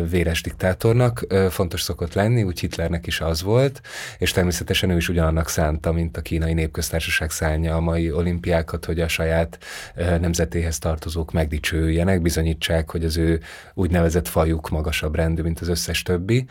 [0.09, 3.81] véres diktátornak fontos szokott lenni, úgy Hitlernek is az volt,
[4.17, 8.99] és természetesen ő is ugyanannak szánta, mint a kínai népköztársaság szánja a mai olimpiákat, hogy
[8.99, 9.57] a saját
[9.95, 13.39] nemzetéhez tartozók megdicsőüljenek, bizonyítsák, hogy az ő
[13.73, 16.45] úgynevezett fajuk magasabb rendű, mint az összes többi.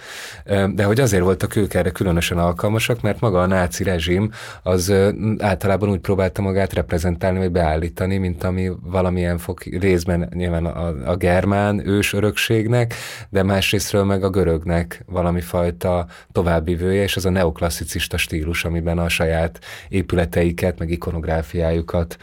[0.74, 4.30] De hogy azért voltak ők erre különösen alkalmasak, mert maga a náci rezsim
[4.62, 4.92] az
[5.38, 11.16] általában úgy próbálta magát reprezentálni, vagy beállítani, mint ami valamilyen fog részben nyilván a, a
[11.16, 12.94] germán ős örökségnek,
[13.28, 19.08] de másrésztről meg a görögnek valami fajta továbbivője, és az a neoklasszicista stílus, amiben a
[19.08, 22.16] saját épületeiket, meg ikonográfiájukat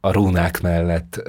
[0.00, 1.22] a rúnák mellett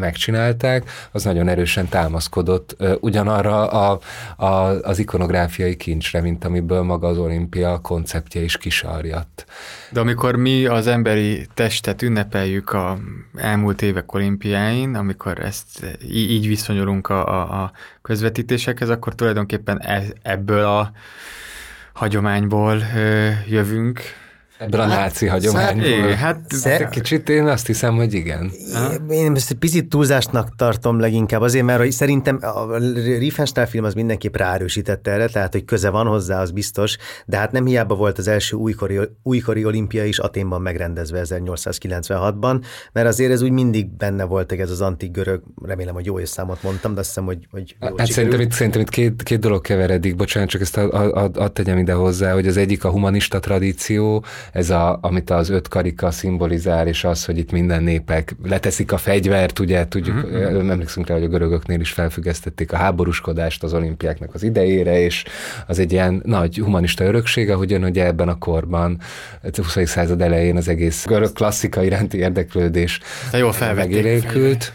[0.00, 4.00] megcsinálták, az nagyon erősen támaszkodott ugyanarra a,
[4.36, 4.46] a,
[4.82, 9.46] az ikonográfiai kincsre, mint amiből maga az olimpia konceptje is kisarjadt.
[9.90, 12.98] De amikor mi az emberi testet ünnepeljük a
[13.36, 17.72] elmúlt évek olimpiáin, amikor ezt így viszonyulunk a, a, a
[18.02, 20.92] közvetítésekhez, akkor tulajdonképpen e, ebből a
[21.92, 22.82] hagyományból
[23.48, 24.00] jövünk,
[24.58, 26.08] Ebből a náci hagyományból.
[26.08, 28.50] Hát, hát Szer- kicsit én azt hiszem, hogy igen.
[29.08, 32.76] Én ezt egy picit túlzásnak tartom leginkább azért, mert hogy szerintem a
[33.18, 36.96] Riefenstahl film az mindenképp ráerősítette erre, tehát hogy köze van hozzá, az biztos,
[37.26, 43.06] de hát nem hiába volt az első újkori, újkori olimpia is Aténban megrendezve 1896-ban, mert
[43.06, 46.94] azért ez úgy mindig benne volt ez az antik görög, remélem, hogy jó számot mondtam,
[46.94, 50.48] de azt hiszem, hogy, hogy Hát szerintem itt, szerintem itt két, két dolog keveredik, bocsánat,
[50.48, 55.30] csak ezt ad tegyem ide hozzá, hogy az egyik a humanista tradíció, ez a, amit
[55.30, 60.16] az öt karika szimbolizál, és az, hogy itt minden népek leteszik a fegyvert, ugye tudjuk,
[60.16, 60.70] mm-hmm.
[60.70, 65.24] emlékszünk rá, hogy a görögök is felfüggesztették a háborúskodást az olimpiáknak az idejére, és
[65.66, 69.00] az egy ilyen nagy humanista örökség, ahogyan ugye ebben a korban,
[69.42, 69.88] a 20.
[69.88, 73.00] század elején az egész görög klasszika iránti érdeklődés
[73.74, 74.72] megélénkült.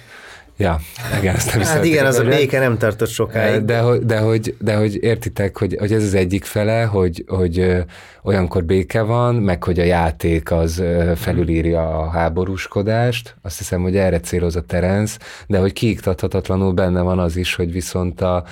[0.60, 0.80] Ja,
[1.20, 3.66] igen, ezt nem Hát igen, az a béke nem tartott sokáig.
[3.66, 7.86] De, de, de, hogy, de hogy értitek, hogy, hogy ez az egyik fele, hogy, hogy
[8.24, 10.84] olyankor béke van, meg hogy a játék az
[11.16, 17.20] felülírja a háborúskodást, azt hiszem, hogy erre céloz a Terence, de hogy kiiktathatatlanul benne van
[17.20, 18.43] az is, hogy viszont a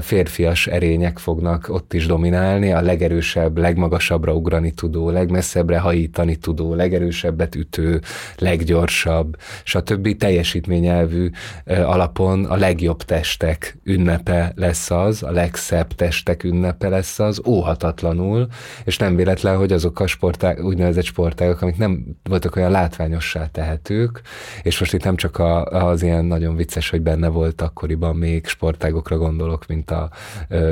[0.00, 7.54] férfias erények fognak ott is dominálni, a legerősebb, legmagasabbra ugrani tudó, legmesszebbre hajítani tudó, legerősebbet
[7.54, 8.00] ütő,
[8.36, 10.16] leggyorsabb, stb.
[10.16, 11.30] teljesítményelvű
[11.64, 18.46] alapon a legjobb testek ünnepe lesz az, a legszebb testek ünnepe lesz az, óhatatlanul,
[18.84, 24.20] és nem véletlen, hogy azok a sportág, úgynevezett sportágok, amik nem voltak olyan látványossá tehetők,
[24.62, 28.46] és most itt nem csak a, az ilyen nagyon vicces, hogy benne volt akkoriban még
[28.46, 30.10] sportágokra gondolok, mint a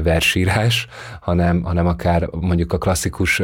[0.02, 0.86] versírás,
[1.20, 3.42] hanem, hanem akár mondjuk a klasszikus,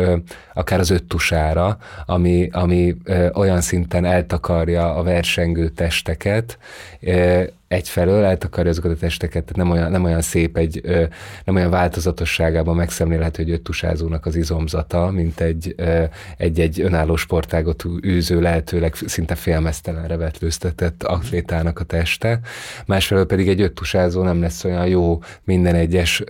[0.55, 2.97] akár az öttusára, ami, ami
[3.33, 6.59] olyan szinten eltakarja a versengő testeket,
[7.69, 10.83] egyfelől eltakarja azokat a testeket, tehát nem olyan, nem olyan szép, egy,
[11.45, 15.75] nem olyan változatosságában megszemlélhető egy öttusázónak az izomzata, mint egy,
[16.37, 22.41] egy, egy önálló sportágot űző, lehetőleg szinte félmeztelenre vetlőztetett atlétának a teste.
[22.87, 26.23] Másfelől pedig egy öttusázó nem lesz olyan jó minden egyes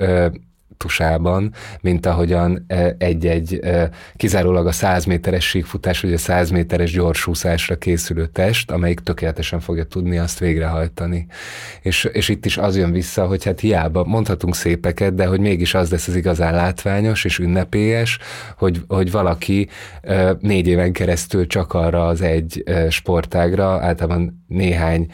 [0.72, 6.92] aktusában, mint ahogyan e, egy-egy e, kizárólag a 100 méteres síkfutás, vagy a 100 méteres
[6.92, 11.26] gyorsúszásra készülő test, amelyik tökéletesen fogja tudni azt végrehajtani.
[11.82, 15.74] És, és itt is az jön vissza, hogy hát hiába mondhatunk szépeket, de hogy mégis
[15.74, 18.18] az lesz az igazán látványos és ünnepélyes,
[18.56, 19.68] hogy, hogy valaki
[20.02, 25.06] e, négy éven keresztül csak arra az egy sportágra, általában néhány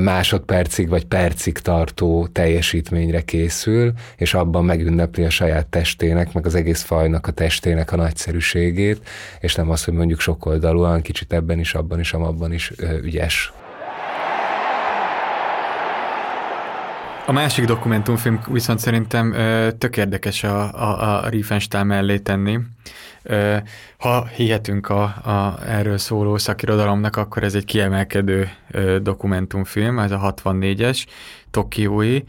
[0.00, 6.82] másodpercig vagy percig tartó teljesítményre készül, és abban megünnepli a saját testének, meg az egész
[6.82, 9.08] fajnak a testének a nagyszerűségét,
[9.40, 12.72] és nem az, hogy mondjuk sokoldalúan, kicsit ebben is, abban is, amabban is
[13.02, 13.52] ügyes.
[17.26, 19.34] A másik dokumentumfilm viszont szerintem
[19.78, 22.58] tök érdekes a, a, a Riefenstahl mellé tenni.
[23.98, 28.50] Ha hihetünk a, a erről szóló szakirodalomnak, akkor ez egy kiemelkedő
[29.02, 31.04] dokumentumfilm, ez a 64-es,
[31.50, 32.20] Tokiói,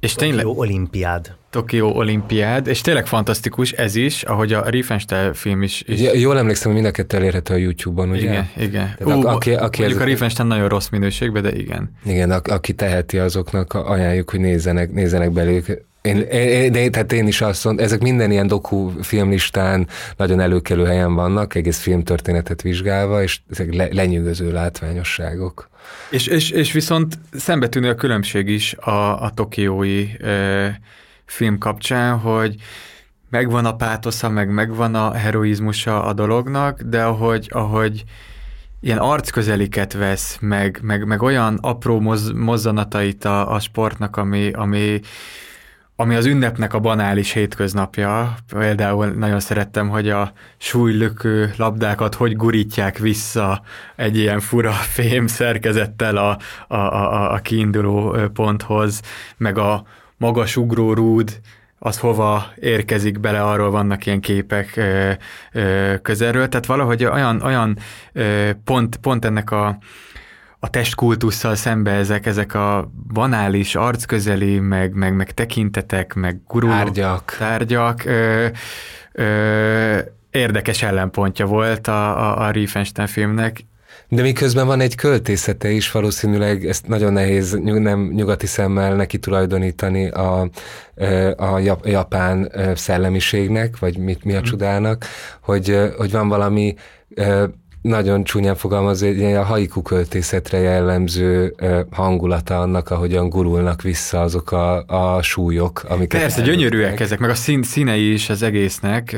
[0.00, 0.46] és Tokió tényleg...
[0.46, 1.36] olimpiád.
[1.56, 5.82] Tokió olimpiád, és tényleg fantasztikus ez is, ahogy a Riefenstahl film is.
[5.86, 6.00] is.
[6.00, 8.20] Ja, jól emlékszem, hogy mind a elérhető a YouTube-on, ugye?
[8.20, 8.96] Igen, igen.
[9.04, 10.06] Ú, a, aki, aki mondjuk ez...
[10.06, 11.90] a Riefenstahl nagyon rossz minőségben, de igen.
[12.04, 15.60] Igen, a, aki teheti, azoknak ajánljuk, hogy nézzenek, nézzenek belőle
[16.02, 20.84] én, én, én, tehát én is azt mondom, ezek minden ilyen doku filmlistán nagyon előkelő
[20.84, 25.68] helyen vannak, egész filmtörténetet vizsgálva, és ezek le, lenyűgöző látványosságok.
[26.10, 30.80] És, és, és viszont szembetűnő a különbség is a, a tokiói e,
[31.26, 32.54] film kapcsán, hogy
[33.30, 38.04] megvan a pátosza, meg megvan a heroizmusa a dolognak, de ahogy, ahogy
[38.80, 45.00] ilyen arcközeliket vesz, meg, meg, meg olyan apró moz, mozzanatait a, a sportnak, ami, ami
[45.98, 52.98] ami az ünnepnek a banális hétköznapja, például nagyon szerettem, hogy a súlylökő labdákat hogy gurítják
[52.98, 53.62] vissza
[53.96, 59.00] egy ilyen fura fém szerkezettel a, a, a, a kiinduló ponthoz,
[59.36, 59.84] meg a
[60.16, 61.40] magas ugró rúd,
[61.78, 65.12] az hova érkezik bele, arról vannak ilyen képek ö,
[65.52, 67.78] ö, közelről, tehát valahogy olyan, olyan
[68.12, 69.78] ö, pont, pont ennek a
[70.58, 77.36] a testkultusszal szembe ezek, ezek a banális, arcközeli, meg, meg, meg tekintetek, meg guruló tárgyak,
[77.38, 78.46] tárgyak ö,
[79.12, 79.98] ö,
[80.30, 83.64] érdekes ellenpontja volt a, a, a Riefenstein filmnek.
[84.08, 90.08] De miközben van egy költészete is, valószínűleg ezt nagyon nehéz nem nyugati szemmel neki tulajdonítani
[90.08, 90.48] a,
[91.36, 94.46] a japán szellemiségnek, vagy mit, mi a mhm.
[94.46, 95.04] csodának,
[95.40, 96.74] hogy, hogy van valami
[97.86, 101.54] nagyon csúnyán fogalmaz, egy a haiku költészetre jellemző
[101.90, 105.84] hangulata annak, ahogyan gurulnak vissza azok a, a súlyok.
[105.88, 109.16] Amiket Persze, gyönyörűek ezek, meg a szín, színei is az egésznek.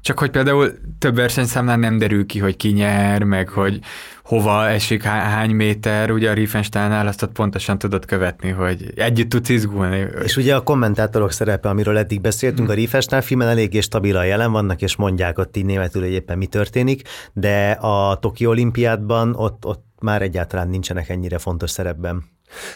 [0.00, 3.80] Csak hogy például több versenyszámnál nem derül ki, hogy ki nyer, meg hogy
[4.24, 9.48] hova esik, hány méter, ugye a Riefensteinnál azt ott pontosan tudod követni, hogy együtt tudsz
[9.48, 10.06] izgulni.
[10.24, 12.70] És ugye a kommentátorok szerepe, amiről eddig beszéltünk, hmm.
[12.70, 16.46] a Riefenstein filmen eléggé stabilan jelen vannak, és mondják ott így németül, hogy éppen mi
[16.46, 22.24] történik, de a Toki olimpiádban ott, ott már egyáltalán nincsenek ennyire fontos szerepben.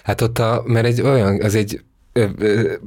[0.03, 1.81] Hát ott a, mert egy olyan, az egy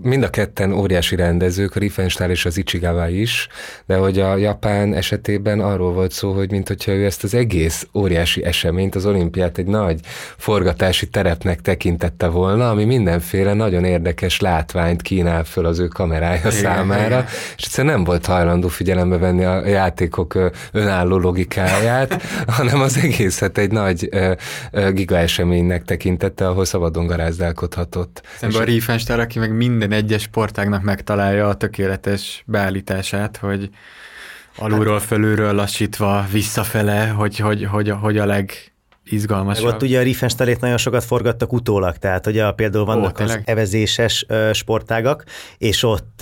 [0.02, 3.48] mind a ketten óriási rendezők, a Riefenstahl és az Ichigawa is,
[3.86, 7.88] de hogy a Japán esetében arról volt szó, hogy mint hogyha ő ezt az egész
[7.94, 10.00] óriási eseményt, az olimpiát egy nagy
[10.38, 16.52] forgatási terepnek tekintette volna, ami mindenféle nagyon érdekes látványt kínál föl az ő kamerája igen,
[16.52, 17.26] számára, igen.
[17.58, 22.22] és egyszerűen nem volt hajlandó figyelembe venni a játékok önálló logikáját,
[22.58, 24.10] hanem az egészet egy nagy
[24.92, 28.22] giga eseménynek tekintette, ahol szabadon garázdálkodhatott.
[28.38, 33.70] Szemben a Riefenstahl ember, aki meg minden egyes sportágnak megtalálja a tökéletes beállítását, hogy
[34.56, 38.52] alulról, fölülről lassítva, visszafele, hogy, hogy, hogy, hogy a leg
[39.10, 39.62] izgalmas.
[39.62, 44.26] Ott ugye a Riefenstahlét nagyon sokat forgattak utólag, tehát ugye például vannak Ó, az evezéses
[44.52, 45.24] sportágak,
[45.58, 46.22] és ott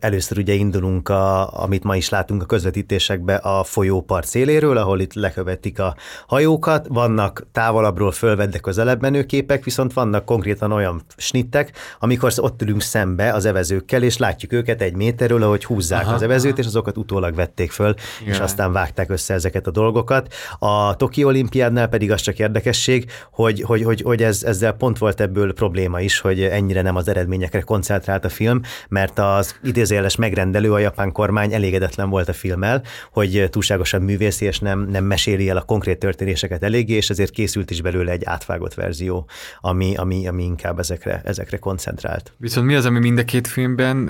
[0.00, 5.14] először ugye indulunk, a, amit ma is látunk a közvetítésekbe a folyópart széléről, ahol itt
[5.14, 5.96] lekövetik a
[6.26, 12.82] hajókat, vannak távolabbról fölvedde közelebb menő képek, viszont vannak konkrétan olyan snittek, amikor ott ülünk
[12.82, 16.60] szembe az evezőkkel, és látjuk őket egy méterről, ahogy húzzák aha, az evezőt, aha.
[16.60, 18.32] és azokat utólag vették föl, Igen.
[18.32, 20.34] és aztán vágták össze ezeket a dolgokat.
[20.58, 24.98] A Toki olimpiádnál pedig pedig az csak érdekesség, hogy, hogy, hogy, hogy ez, ezzel pont
[24.98, 30.16] volt ebből probléma is, hogy ennyire nem az eredményekre koncentrált a film, mert az idézéles
[30.16, 32.82] megrendelő, a japán kormány elégedetlen volt a filmmel,
[33.12, 37.70] hogy túlságosan művészi, és nem, nem meséli el a konkrét történéseket eléggé, és ezért készült
[37.70, 39.28] is belőle egy átvágott verzió,
[39.60, 42.32] ami, ami, ami inkább ezekre, ezekre koncentrált.
[42.36, 44.08] Viszont mi az, ami mind a két filmben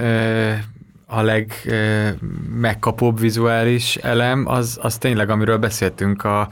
[1.06, 6.48] a legmegkapóbb vizuális elem, az, az tényleg, amiről beszéltünk, a,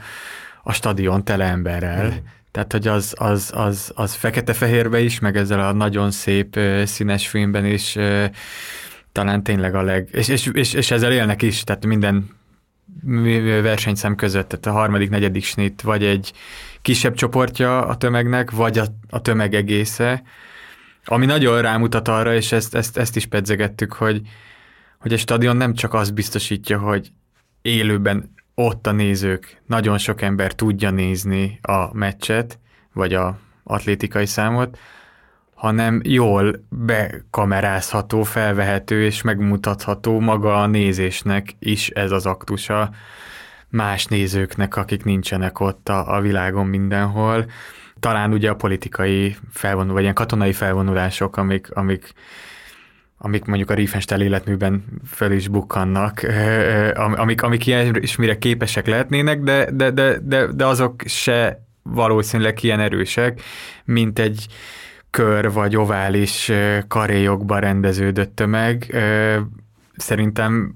[0.67, 2.05] a stadion tele emberrel.
[2.05, 2.15] Mm.
[2.51, 7.65] Tehát, hogy az, az, az, az fekete-fehérbe is, meg ezzel a nagyon szép színes filmben
[7.65, 7.97] is
[9.11, 10.09] talán tényleg a leg...
[10.11, 12.29] És, és, és, és ezzel élnek is, tehát minden
[13.61, 16.33] versenyszem között, tehát a harmadik, negyedik snit, vagy egy
[16.81, 20.23] kisebb csoportja a tömegnek, vagy a, a tömeg egésze,
[21.05, 24.21] ami nagyon rámutat arra, és ezt, ezt, ezt is pedzegettük, hogy,
[24.99, 27.11] hogy a stadion nem csak azt biztosítja, hogy
[27.61, 32.59] élőben ott a nézők, nagyon sok ember tudja nézni a meccset,
[32.93, 34.77] vagy a atlétikai számot,
[35.53, 42.89] hanem jól bekamerázható, felvehető és megmutatható maga a nézésnek is ez az aktusa
[43.69, 47.45] más nézőknek, akik nincsenek ott a, a világon mindenhol.
[47.99, 52.13] Talán ugye a politikai felvonulások, vagy ilyen katonai felvonulások, amik, amik
[53.25, 56.25] amik mondjuk a Riefenstahl életműben föl is bukkannak,
[56.93, 62.63] amik, amik ilyen is mire képesek lehetnének, de, de, de, de, de azok se valószínűleg
[62.63, 63.41] ilyen erősek,
[63.85, 64.47] mint egy
[65.09, 66.51] kör vagy ovális
[66.87, 68.95] karéjokba rendeződött tömeg.
[69.95, 70.73] Szerintem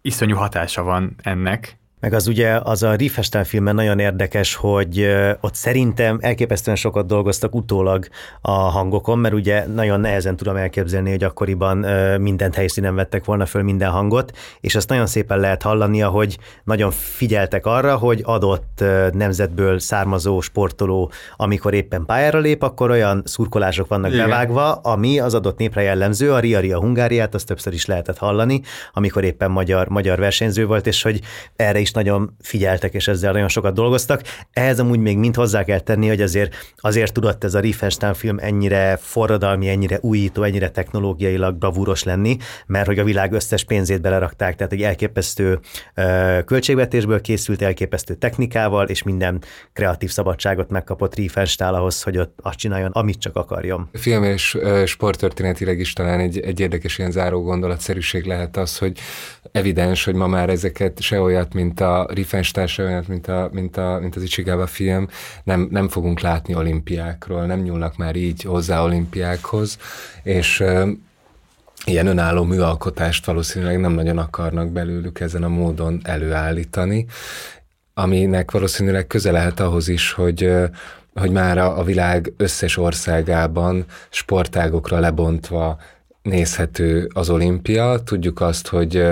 [0.00, 5.08] iszonyú hatása van ennek, meg az ugye az a Riefenstahl filmben nagyon érdekes, hogy
[5.40, 8.06] ott szerintem elképesztően sokat dolgoztak utólag
[8.40, 11.76] a hangokon, mert ugye nagyon nehezen tudom elképzelni, hogy akkoriban
[12.20, 16.90] mindent helyszínen vettek volna föl minden hangot, és azt nagyon szépen lehet hallani, hogy nagyon
[16.90, 24.12] figyeltek arra, hogy adott nemzetből származó sportoló, amikor éppen pályára lép, akkor olyan szurkolások vannak
[24.12, 24.28] Igen.
[24.28, 28.60] bevágva, ami az adott népre jellemző, a Ria Ria Hungáriát, azt többször is lehetett hallani,
[28.92, 31.20] amikor éppen magyar, magyar versenyző volt, és hogy
[31.56, 34.22] erre is nagyon figyeltek, és ezzel nagyon sokat dolgoztak.
[34.52, 38.38] Ehhez amúgy még mind hozzá kell tenni, hogy azért, azért tudott ez a Riefenstahl film
[38.38, 42.36] ennyire forradalmi, ennyire újító, ennyire technológiailag bravúros lenni,
[42.66, 45.60] mert hogy a világ összes pénzét belerakták, tehát egy elképesztő
[46.44, 52.90] költségvetésből készült, elképesztő technikával, és minden kreatív szabadságot megkapott Riefenstahl ahhoz, hogy ott azt csináljon,
[52.90, 53.88] amit csak akarjon.
[53.92, 58.98] Film és sporttörténetileg is talán egy, egy érdekes ilyen záró gondolatszerűség lehet az, hogy
[59.52, 64.16] evidens, hogy ma már ezeket se olyat, mint a Riefenstahl, mint, a, mint, a, mint
[64.16, 65.08] az Ichigawa film,
[65.44, 69.78] nem, nem fogunk látni olimpiákról, nem nyúlnak már így hozzá olimpiákhoz,
[70.22, 70.64] és
[71.84, 77.06] ilyen önálló műalkotást valószínűleg nem nagyon akarnak belőlük ezen a módon előállítani,
[77.94, 80.50] aminek valószínűleg köze lehet ahhoz is, hogy
[81.14, 85.78] hogy már a világ összes országában sportágokra lebontva
[86.22, 87.98] nézhető az olimpia.
[88.04, 89.04] Tudjuk azt, hogy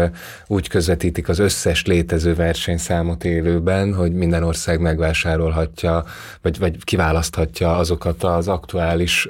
[0.46, 6.04] úgy közvetítik az összes létező versenyszámot élőben, hogy minden ország megvásárolhatja,
[6.42, 9.28] vagy, vagy kiválaszthatja azokat az aktuális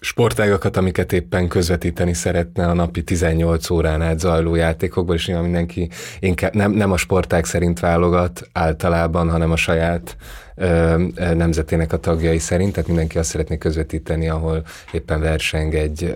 [0.00, 5.90] sportágakat, amiket éppen közvetíteni szeretne a napi 18 órán át zajló játékokból, és nyilván mindenki
[6.18, 10.45] inkább nem, nem a sportág szerint válogat általában, hanem a saját ö,
[11.34, 16.12] nemzetének a tagjai szerint, tehát mindenki azt szeretné közvetíteni, ahol éppen verseng egy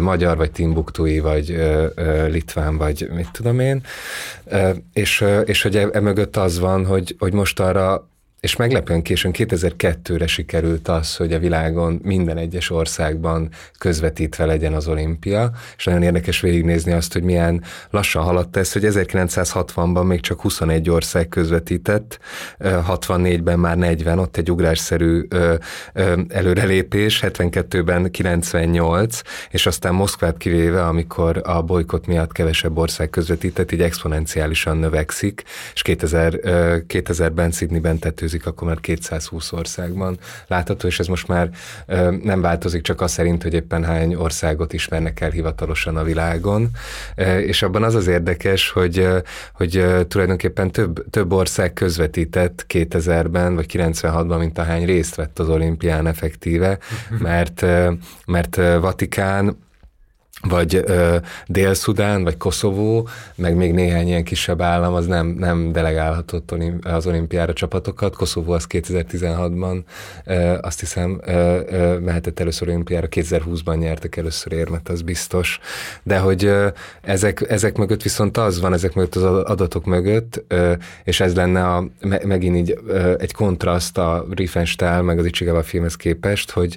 [0.00, 1.62] magyar, vagy timbuktui, vagy
[2.28, 3.82] litván, vagy mit tudom én,
[4.92, 8.09] és, és hogy emögött e az van, hogy, hogy most arra
[8.40, 14.88] és meglepően későn 2002-re sikerült az, hogy a világon minden egyes országban közvetítve legyen az
[14.88, 20.40] olimpia, és nagyon érdekes végignézni azt, hogy milyen lassan haladt ez, hogy 1960-ban még csak
[20.40, 22.18] 21 ország közvetített,
[22.60, 25.26] 64-ben már 40, ott egy ugrásszerű
[26.28, 29.20] előrelépés, 72-ben 98,
[29.50, 35.42] és aztán Moszkvát kivéve, amikor a bolykot miatt kevesebb ország közvetített, így exponenciálisan növekszik,
[35.74, 36.38] és 2000,
[36.88, 41.50] 2000-ben Sydneyben tető mérkőzik, akkor már 220 országban látható, és ez most már
[42.22, 46.70] nem változik csak az szerint, hogy éppen hány országot ismernek el hivatalosan a világon,
[47.46, 49.08] és abban az az érdekes, hogy,
[49.52, 55.48] hogy tulajdonképpen több, több ország közvetített 2000-ben vagy 96-ban, mint a hány részt vett az
[55.48, 56.78] olimpián effektíve,
[57.28, 57.66] mert,
[58.26, 59.56] mert Vatikán
[60.48, 61.16] vagy ö,
[61.46, 67.52] Dél-Szudán, vagy Koszovó, meg még néhány ilyen kisebb állam, az nem, nem delegálhatott az olimpiára
[67.52, 68.16] csapatokat.
[68.16, 69.82] Koszovó az 2016-ban,
[70.24, 75.58] ö, azt hiszem, ö, ö, mehetett először olimpiára, 2020-ban nyertek először érmet, az biztos.
[76.02, 76.66] De hogy ö,
[77.02, 80.72] ezek, ezek mögött viszont az van, ezek mögött az adatok mögött, ö,
[81.04, 85.62] és ez lenne a, me, megint így ö, egy kontraszt a Riefenstahl, meg az Ichigawa
[85.62, 86.76] filmhez képest, hogy,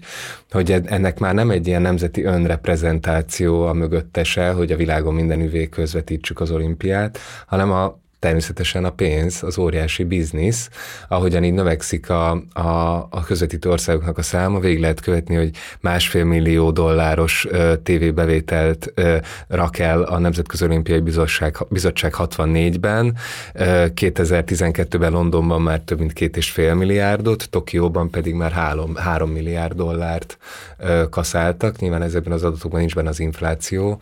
[0.52, 5.70] hogy ennek már nem egy ilyen nemzeti önreprezentáció, a mögöttese, hogy a világon minden üvé
[5.70, 10.70] közvetítsük az olimpiát, hanem a természetesen a pénz, az óriási biznisz,
[11.08, 12.70] ahogyan így növekszik a, a,
[13.10, 19.18] a közvetítő országoknak a száma, végig lehet követni, hogy másfél millió dolláros ö, tévébevételt ö,
[19.48, 23.16] rak el a Nemzetközi Olimpiai Bizottság, Bizottság 64-ben,
[23.54, 29.30] ö, 2012-ben Londonban már több mint két és fél milliárdot, Tokióban pedig már három, három
[29.30, 30.38] milliárd dollárt
[30.78, 34.02] ö, kaszáltak, nyilván ezekben az adatokban nincs benne az infláció,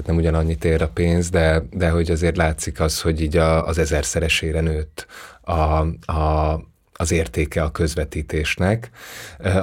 [0.00, 3.66] tehát nem ugyanannyit ér a pénz, de, de hogy azért látszik az, hogy így a,
[3.66, 5.06] az ezerszeresére nőtt
[5.40, 5.52] a,
[6.12, 6.60] a,
[6.92, 8.90] az értéke a közvetítésnek.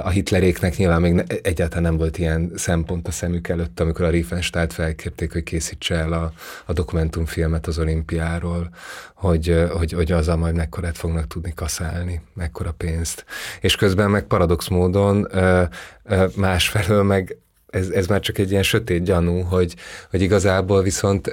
[0.02, 4.68] A hitleréknek nyilván még egyáltalán nem volt ilyen szempont a szemük előtt, amikor a Riefenstahl
[4.68, 6.32] felkérték, hogy készítse el a,
[6.66, 8.68] a dokumentumfilmet az olimpiáról,
[9.14, 13.24] hogy, hogy, hogy azzal majd mekkorát fognak tudni kaszálni, mekkora pénzt.
[13.60, 15.28] És közben meg paradox módon
[16.36, 17.36] másfelől meg
[17.70, 19.74] ez, ez már csak egy ilyen sötét gyanú, hogy,
[20.10, 21.30] hogy igazából viszont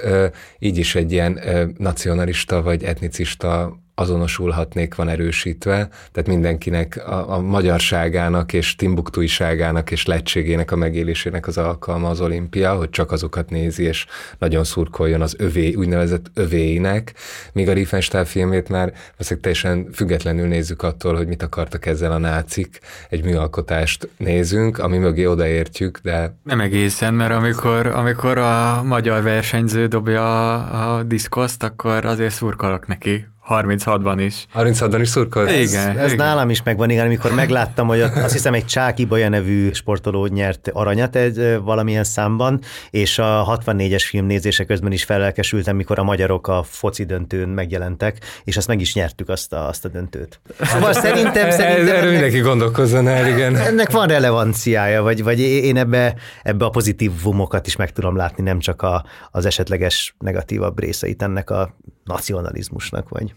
[0.58, 1.40] így is egy ilyen
[1.78, 10.70] nacionalista vagy etnicista azonosulhatnék van erősítve, tehát mindenkinek a, a magyarságának és timbuktuiságának és lettségének
[10.70, 14.06] a megélésének az alkalma az olimpia, hogy csak azokat nézi, és
[14.38, 17.14] nagyon szurkoljon az övé, úgynevezett övéinek,
[17.52, 22.18] míg a Riefenstahl filmét már veszek teljesen függetlenül nézzük attól, hogy mit akartak ezzel a
[22.18, 26.36] nácik, egy műalkotást nézünk, ami mögé odaértjük, de...
[26.42, 32.86] Nem egészen, mert amikor, amikor a magyar versenyző dobja a, a diszkoszt, akkor azért szurkolok
[32.86, 34.46] neki 36-ban is.
[34.54, 35.50] 36-ban is szurkolt?
[35.50, 35.88] Igen.
[35.88, 36.26] Ez, ez igen.
[36.26, 40.70] nálam is megvan, igen, amikor megláttam, hogy azt hiszem egy Csáki Baja nevű sportoló nyert
[40.72, 46.48] aranyat egy valamilyen számban, és a 64-es film nézése közben is felelkesültem, mikor a magyarok
[46.48, 50.40] a foci döntőn megjelentek, és azt meg is nyertük azt a, azt a döntőt.
[50.60, 51.50] Szóval szerintem...
[51.50, 53.56] szerintem Erről mindenki gondolkozzon el, igen.
[53.56, 58.58] Ennek van relevanciája, vagy, vagy én ebbe, ebbe a pozitívumokat is meg tudom látni, nem
[58.58, 61.74] csak a, az esetleges negatívabb részeit ennek a
[62.06, 63.34] nacionalizmusnak, vagy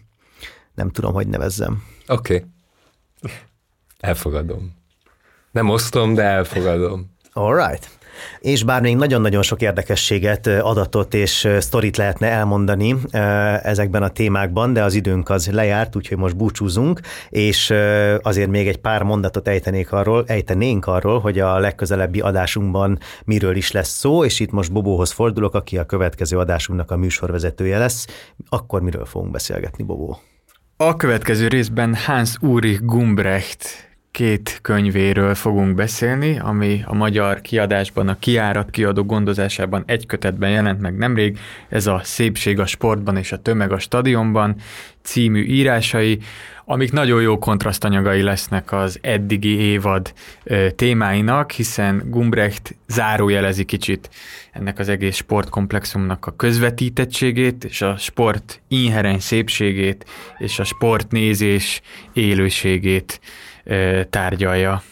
[0.74, 1.82] nem tudom, hogy nevezzem.
[2.06, 2.34] Oké.
[2.34, 2.48] Okay.
[3.98, 4.78] Elfogadom.
[5.50, 7.16] Nem osztom, de elfogadom.
[7.32, 7.98] All right.
[8.40, 12.96] És bár még nagyon-nagyon sok érdekességet, adatot és sztorit lehetne elmondani
[13.62, 17.74] ezekben a témákban, de az időnk az lejárt, úgyhogy most búcsúzunk, és
[18.22, 23.70] azért még egy pár mondatot ejtenék arról, ejtenénk arról, hogy a legközelebbi adásunkban miről is
[23.70, 28.06] lesz szó, és itt most Bobóhoz fordulok, aki a következő adásunknak a műsorvezetője lesz.
[28.48, 30.18] Akkor miről fogunk beszélgetni, Bobó?
[30.76, 38.18] A következő részben Hans Ulrich Gumbrecht két könyvéről fogunk beszélni, ami a magyar kiadásban, a
[38.18, 41.38] kiárat kiadó gondozásában egy kötetben jelent meg nemrég.
[41.68, 44.56] Ez a Szépség a sportban és a tömeg a stadionban
[45.02, 46.18] című írásai,
[46.64, 50.12] amik nagyon jó kontrasztanyagai lesznek az eddigi évad
[50.76, 54.10] témáinak, hiszen Gumbrecht zárójelezi kicsit
[54.52, 60.04] ennek az egész sportkomplexumnak a közvetítettségét, és a sport inherens szépségét,
[60.38, 61.80] és a sportnézés
[62.12, 63.20] élőségét
[64.10, 64.82] tárgyalja.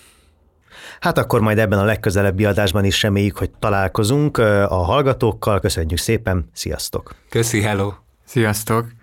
[1.00, 4.38] Hát akkor majd ebben a legközelebbi adásban is reméljük, hogy találkozunk
[4.68, 5.60] a hallgatókkal.
[5.60, 7.14] Köszönjük szépen, sziasztok!
[7.28, 7.92] Köszi, hello!
[8.24, 8.97] Sziasztok!